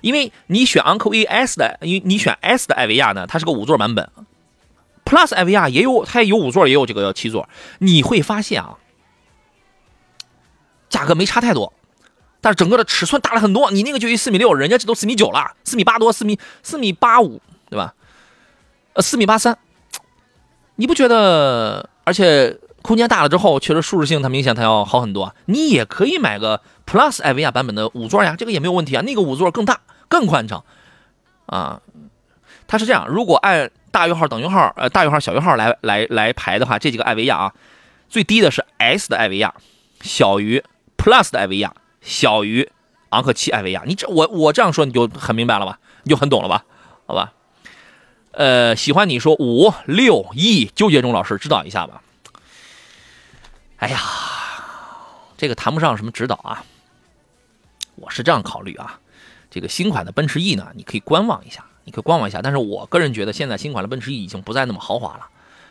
[0.00, 4.08] 因为你选昂克威 S 的，你你选 S 的艾维亚呢，它是个五座版本
[5.04, 7.48] ，Plus 艾维亚也有，它也有五座，也有这个七座。
[7.78, 8.78] 你会发现啊，
[10.88, 11.72] 价格没差太多，
[12.46, 13.72] 但是整个的尺寸大了很多。
[13.72, 17.92] 你那个就一四米六，人家这都四米九了，四米八多，四米四米八五，对吧？
[18.92, 19.58] 呃，四米八三。
[20.76, 21.90] 你不觉得？
[22.04, 25.34] 而且空间大了之后，确实舒适性它明显它要好很多。
[25.46, 29.02] 你也可以买个 Plus 艾维亚版本的五座呀，这个也没有问题啊。
[29.02, 30.62] 那个五座更大、更宽敞
[31.46, 31.82] 啊。
[32.68, 37.52] 它是这样，如果按大于号、等于号、呃大于号、小于号来来来排的话，这几个艾维亚啊，
[38.08, 39.52] 最低的是 S 的艾维亚，
[40.02, 40.62] 小于
[40.96, 41.74] Plus 的艾维亚，
[42.06, 42.70] 小于
[43.10, 43.82] 昂克旗艾维亚。
[43.84, 45.80] 你这我我这样说你就很明白了吧？
[46.04, 46.64] 你就很懂了吧？
[47.06, 47.32] 好吧？
[48.30, 52.02] 呃，喜欢你说五六一，纠结中老师指导一下吧。
[53.78, 53.98] 哎呀，
[55.36, 56.64] 这个谈不上什么指导啊。
[57.96, 59.00] 我是这样考虑啊，
[59.50, 62.40] 这个新款的奔驰 E 呢，你可以观望一下，你可以观望一下。
[62.42, 65.26] 但是我个人觉得，现在新款的奔驰 E 已经不再那么豪华了，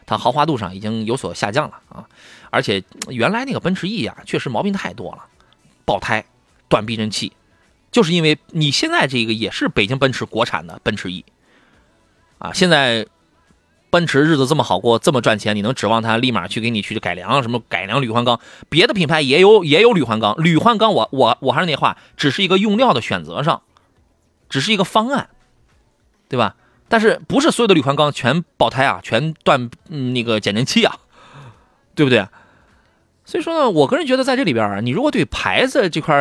[0.07, 2.09] 它豪华度上已经有所下降了啊。
[2.49, 5.23] 而且原来那个奔驰 E 呀，确实毛病太多了，
[5.86, 6.25] 爆胎、
[6.67, 7.33] 断避震器，
[7.91, 11.23] 就是因为你现在这个也是北京奔驰国产的奔驰 E。
[12.38, 13.07] 啊，现在
[13.89, 18.41] 奔驰日子这么好过，这么赚钱，你能指望它立马去给你去改良什么改良铝换钢？
[18.67, 23.61] 别的品牌也有也有铝换钢，铝换钢我我我还是那话，只是一个用料的选择上，
[24.49, 25.29] 只是一个方案，
[26.27, 26.55] 对吧？
[26.88, 30.97] 但是不是所有的铝换钢全爆胎啊，全断那个减震器啊，
[31.95, 32.27] 对不对？
[33.26, 36.15] 所以说呢，我个人觉得在这里边你如果对牌子这块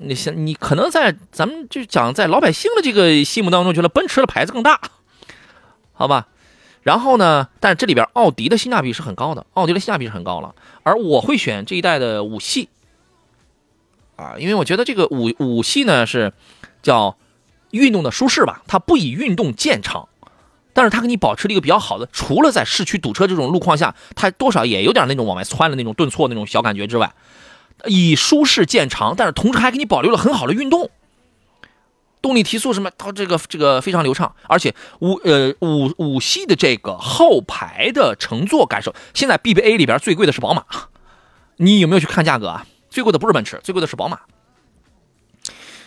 [0.00, 4.80] 你想你可能在咱们就讲在老百姓的这个心目当中，觉得奔驰的牌子更大。
[5.92, 6.28] 好吧，
[6.82, 7.48] 然后呢？
[7.60, 10.54] 但是这里边奥迪的性价比是很高的，奥迪的性价比是很高了。
[10.84, 12.68] 而我会选这一代的五系
[14.16, 16.32] 啊，因为我觉得这个五五系呢是
[16.82, 17.16] 叫
[17.72, 20.08] 运动的舒适吧，它不以运动见长，
[20.78, 27.12] 但是它给你保持了一个比较好的，除了在市区堵车这种路况下，它多少也有点那种往外窜的那种顿挫那种小感觉之外，
[27.86, 30.88] 以舒适见长，但是同时还给你保留了很好的运动。
[32.22, 40.64] 动力提速什么，它这个这个非常流畅，而且五呃五五系的这个后排的乘坐感受，现在 BBA 里边最贵的是宝马，
[41.56, 42.64] 你有没有去看价格啊？
[42.88, 44.20] 最贵的不是奔驰，最贵的是宝马。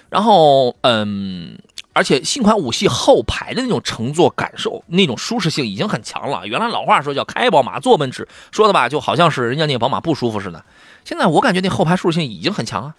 [0.10, 1.58] 然后嗯，
[1.94, 6.48] 而且新款五系后排的那种乘坐感受，那种舒适性已经很强了。
[6.48, 10.64] 原来老话说叫开宝马坐奔驰，说的吧，就好像是人家那个宝马不舒服似的。
[11.04, 12.96] 现在我感觉那后排舒适性已经很强啊。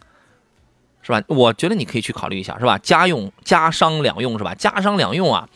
[1.05, 1.21] 是吧？
[1.27, 2.79] 我觉得你可以去考虑一下，是吧？
[2.79, 4.55] 家用、家商两用，是吧？
[4.55, 5.49] 家商两用啊。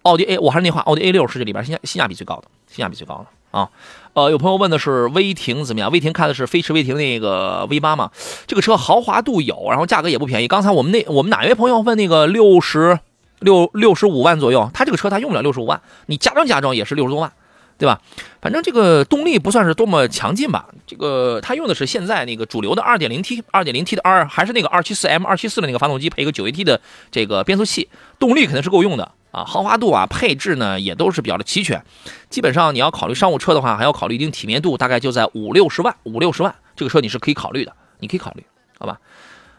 [0.00, 3.68] 奥迪 A，我还是那话，奥迪 A 六是这里边性价性价比最高的，性价比最高的啊。
[4.14, 5.90] 呃，有朋友问的是威霆怎么样？
[5.90, 8.10] 威霆看的是飞驰威霆那个 V 八嘛？
[8.46, 10.48] 这个车豪华度有，然后价格也不便宜。
[10.48, 12.98] 刚才我们那我们哪位朋友问那个六十
[13.40, 14.70] 六六十五万左右？
[14.72, 17.32] 他这个车他用不了六十五万，你加装加装也是六十多万。
[17.76, 18.00] 对吧？
[18.40, 20.68] 反正这个动力不算是多么强劲吧。
[20.86, 27.88] 这个他用的是现在那个主流的 2.0T，2.0T 的 R 还是那个274 M274 的那个发动机，配一个 9AT 的这个变速器，
[28.20, 29.44] 动力肯定是够用的啊。
[29.44, 31.84] 豪华度啊，配置呢也都是比较的齐全。
[32.30, 38.46] 基本上你要考虑商务车的话，还要考虑一定体面度，大概就在五六十万，五六十万，这个车你是可以考虑的，你可以考虑，
[38.78, 38.98] 好吧？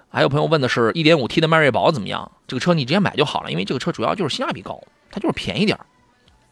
[0.09, 2.32] 还有朋友问的是 1.5T 的迈锐宝怎么样？
[2.47, 5.78] 这个车你直接买就好了，因为这个车主要就是性价比高，它就是便宜点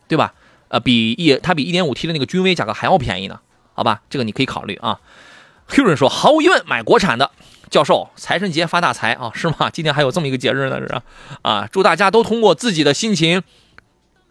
[0.08, 0.34] 对吧？
[0.68, 3.40] 呃，比一它比 1.5T 的那个君威价格还要便宜呢，
[3.74, 4.02] 好吧？
[4.10, 5.00] 这个你可以考虑啊。
[5.78, 7.32] 有人说毫无疑问买国产的，
[7.74, 9.72] 教授财神节发大财啊，是吗？
[9.74, 11.02] 今天还有这么一个节日呢，是吧？
[11.42, 13.42] 啊，祝大家都通过自己的心情，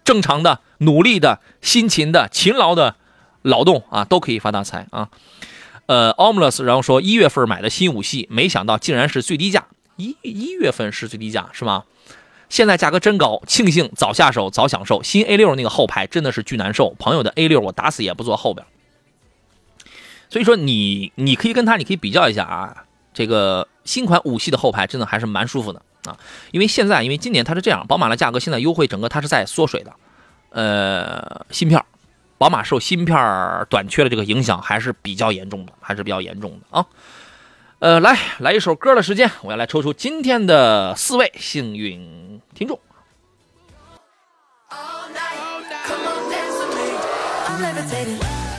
[0.04, 2.94] 正常的、努力的、辛勤的、勤劳的
[3.42, 5.08] 劳动啊，都可以发大财啊。
[5.86, 9.66] 呃，Omless，然后说一月份买的新五系，没想到竟然是最低价，
[9.96, 11.82] 一一月份是最低价是吗？
[12.48, 15.02] 现在价格真高，庆幸早下手早享受。
[15.02, 18.64] 新 A 六那个后排真的是巨难受，朋友的 A 六我打死也不坐后边。
[20.30, 26.16] 所以说你你可以跟他，你可以比较一下啊，这个新款五系的后排真的还是蛮舒服的啊。
[26.50, 29.92] 因为现在因为今年它是这样，宝马的价格现在优惠，整个它是在缩水的，
[30.50, 31.84] 呃，芯片。
[32.38, 33.16] 宝马受芯片
[33.70, 36.86] 短缺的这个影响还是比较严重的，还是比较严重的啊。
[37.78, 42.80] 呃，来来一首歌的时间，我要来抽出今天的四位幸运听众。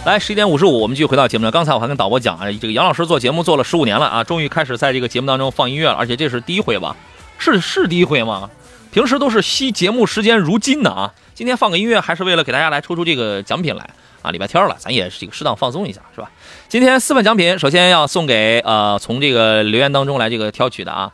[0.06, 1.52] 来，十一点五十五，我们继续回到节目了。
[1.52, 6.94] 刚才我还跟导播讲啊，这个杨老师做节目做了十五年了啊，终于开始在这个节目当中放音乐了，而且这是第一回吧？
[7.38, 8.50] 是是第一回吗？
[8.92, 11.14] 平时都是惜节目时间如金的啊。
[11.34, 13.90] 今天放个音乐，还是为了给大家来抽出这个奖品来
[14.22, 14.30] 啊！
[14.32, 16.30] 礼拜天了，咱也这个适当放松一下，是吧？
[16.68, 21.10] 今天四份奖品，首先要送给呃，从这个留言当中来这个挑取的啊，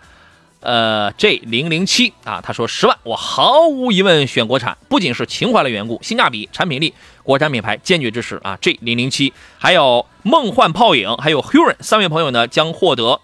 [0.62, 6.94] 呃，J 零零七啊，他说十万，我毫无疑问选国产，不仅是情怀的缘故，性价比、产品力，
[7.24, 13.22] 国产品牌坚决支持啊！J 零零七，还有梦幻泡影，还有 Huron 三位朋友呢，将获得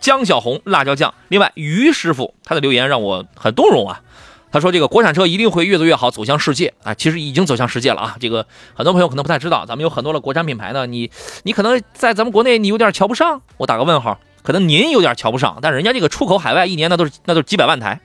[0.00, 1.12] 江小红辣椒酱。
[1.28, 4.00] 另外，于师傅他的留言让我很动容啊。
[4.52, 6.92] 他说：“这个国产车一定会越做越好，走向世界啊！
[6.92, 8.16] 其实已经走向世界了啊！
[8.18, 8.44] 这个
[8.74, 10.86] 很多朋友可能不太知道，咱们有很多的国产品牌呢。
[10.86, 11.08] 你
[11.44, 14.18] 你可能在咱们国内你有点瞧不上，我打个问号。
[14.42, 18.00] 可能您有点瞧不上，但人家这个出口海外一年那都是那都是几百万台，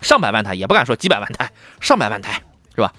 [0.00, 1.50] 上百万台也不敢说几百万台，
[1.80, 2.42] 上百万台
[2.74, 2.92] 是吧？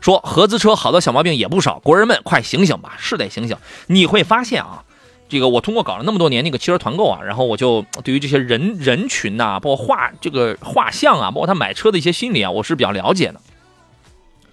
[0.00, 2.94] 说合资车好的小毛病也不少，国人们快醒醒吧！
[2.98, 3.56] 是得醒醒。
[3.86, 4.82] 你会发现啊。”
[5.28, 13.40] 这个我通过搞了那么多年那个汽车团购啊，然后我就对于这些人人群呐，包括画这个画像啊，包括他买车的一些心理啊，我是比较了解的。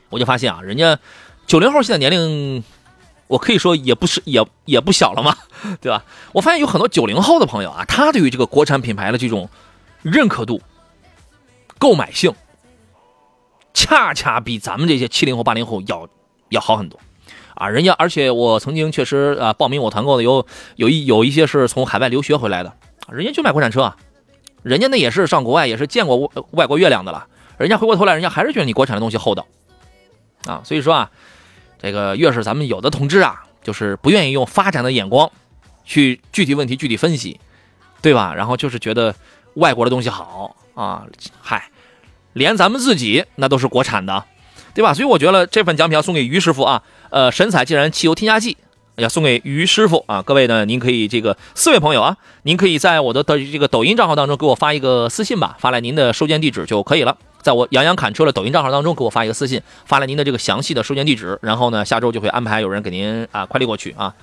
[0.10, 0.98] 我就发现啊，人家
[1.46, 2.64] 九零后现在年龄，
[3.28, 5.38] 我可以说也不是也也不小了嘛，
[5.82, 6.04] 对吧？
[6.34, 9.50] 我发现有很多九零后的朋友啊，他对于这个国产品牌的这种
[10.02, 10.62] 认可度、
[11.78, 12.34] 购买性，
[13.74, 16.08] 恰恰比咱们这些七零后、八零后要
[16.50, 17.00] 要好很多。
[17.56, 20.46] 啊，人家，而且我曾经确实啊，报名我团购的有
[20.76, 22.76] 有一有一些是从海外留学回来的，
[23.10, 23.98] 人家就买国产车啊，
[24.64, 29.46] 人家那也是上国外，也是见过外国月亮的了，人家回过头来，人家还是觉得你国产的东西厚道，
[30.48, 31.12] 啊，所以说啊，
[31.84, 35.30] 这个越是咱们有的同志啊，就是不愿意用发展的眼光
[35.86, 37.40] 去具体问题具体分析，
[38.02, 38.34] 对吧？
[38.34, 39.14] 然后就是觉得
[39.56, 41.06] 外国的东西好啊，
[41.42, 41.70] 嗨，
[42.34, 44.26] 连咱们自己那都是国产的。
[44.76, 44.92] 对吧？
[44.92, 46.82] 所以我觉得这份奖品要送给于师傅啊，
[47.12, 48.58] 呃，神采既然汽油添加剂
[48.96, 50.24] 要送给于师傅啊。
[50.24, 57.16] 各位呢，您可以这个四位朋友啊，您可以在我的的这个抖音账号当中给我发一个私信吧，发来您的收件地址就可以了。
[57.44, 64.16] 在我杨洋侃车的抖音账号当中给我发一个私信，发了您的这个详细的收件地址，然后呢，下周就会安排有人给您啊快递过去啊。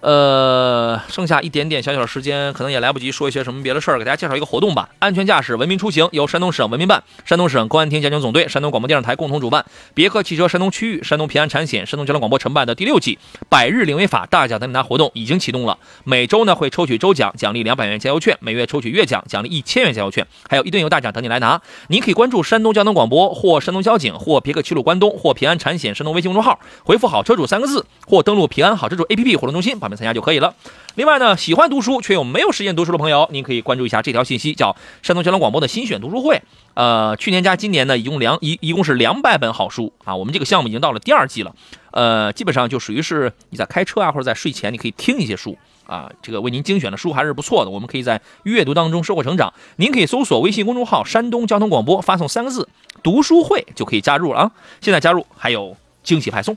[0.00, 4.88] 呃，剩下一点点小小的时间，可能也来不及说一些什么别的事儿，给大家介绍一个活动吧。
[5.00, 13.18] 安全驾驶，文明出行，由山东省文明办、山东省公安厅交警总队、山东广播电视台共同主办，别克汽车山东区域、山东平安产险、山东交通广播承办的第六季
[13.48, 15.76] 百日领违法大奖等拿活动已经启动了。
[16.04, 21.60] 每周呢会抽取周奖，奖励两百元加油券；每月抽取月奖，奖励一千元加油券，还有一吨油大奖等你来拿。
[21.88, 30.54] 您可以关注山东交通广播或山东交警或别克齐鲁关东或平安产险山东微信公众号，回复“好车主”三个字，或登录平安好车主 APP 活动中心报名参加就可以了。
[30.94, 36.40] 另外呢，喜欢读书却又没有时间读书的朋友，您可以关注一下这条信息，叫山东交通广播的新选读书会。
[36.72, 40.16] 呃，去年加今年呢，一共两一一共是两百本好书啊。
[40.16, 41.54] 我们这个项目已经到了第二季了，
[41.90, 45.56] 呃，基本上就属于是你在开车啊，或者在睡前，你可以听一些书
[45.86, 46.10] 啊。
[46.22, 49.52] 这个为您精选的书还是不错的，我们可以在阅读当中收获成长。
[49.76, 52.68] 您可以搜索微信公众号“山东交通广播”，发送三个字
[53.04, 54.50] “读书会”就可以加入了啊。
[54.80, 56.56] 现在加入还有惊喜派送。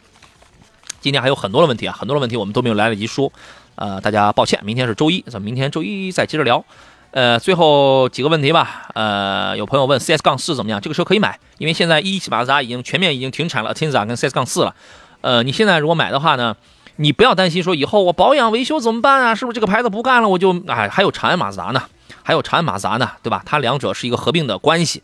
[1.02, 3.32] 今天还有很多的问题啊，很多的问题我们都没有来得及说。
[3.76, 6.64] 呃，大家抱歉，明天是周一，咱们明天周一再接着聊。
[7.10, 8.88] 呃，最后几个问题吧。
[8.94, 10.80] 呃，有朋友问 CS 杠四怎么样？
[10.80, 14.76] 这个车可以买，因为现在一汽马自达已经全面已经停产了 Atenza 跟 CS 杠四了。
[15.22, 16.56] 呃，你现在如果买的话呢，
[16.98, 19.34] 你不要担心说以后我保养维修怎么办啊？
[19.34, 20.30] 是不是这个牌子不干了？
[20.30, 21.82] 我就哎，还有长安马自达呢，
[22.22, 23.42] 还有长安马自达呢，对吧？
[23.46, 25.02] 它两者是一个合并的关系。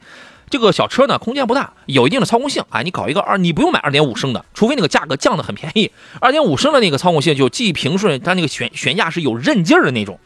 [0.49, 2.63] 这个小车呢，空间不大，有一定的操控性。
[2.69, 5.91] 啊，你搞一个二，你不用买二点五升的，除非那个价格降的很便宜。
[6.21, 10.19] 二点五升的那个操控性就既平顺，它那个悬悬架是有韧劲儿的那种，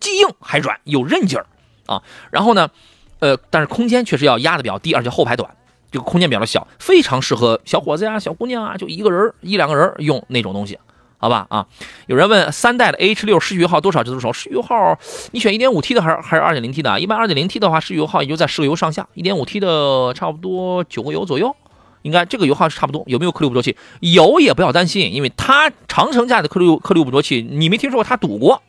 [0.00, 1.46] 既硬还软，有韧劲儿
[1.86, 2.02] 啊。
[2.30, 2.70] 然后呢，
[3.18, 5.54] 呃，但是空间确实要压的比较低，而且后排短，
[5.90, 10.78] 这个空间比较小，非常适合小伙子呀、小姑娘啊，就一个人一两个人用那种东西。
[11.18, 11.66] 好吧啊，
[12.06, 14.32] 有人问三代的 H 六市域油耗多少就多少？
[14.32, 14.98] 市域油耗
[15.32, 17.00] 你选 1.5T 的还是还是 2.0T 的？
[17.00, 21.56] 一般 2.0T 的话，市油耗也就在十个油上下；1.5T 的差不多九个油左右，
[22.02, 23.02] 应该这个油耗是差不多。
[23.06, 23.76] 有没有颗粒捕捉器？
[24.00, 28.62] 有也不要担心，因为它长城家的颗粒颗粒捕捉器，你没听说过它堵过？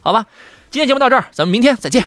[0.00, 0.26] 好吧，
[0.70, 2.04] 今天节目到这儿，咱们明天再见。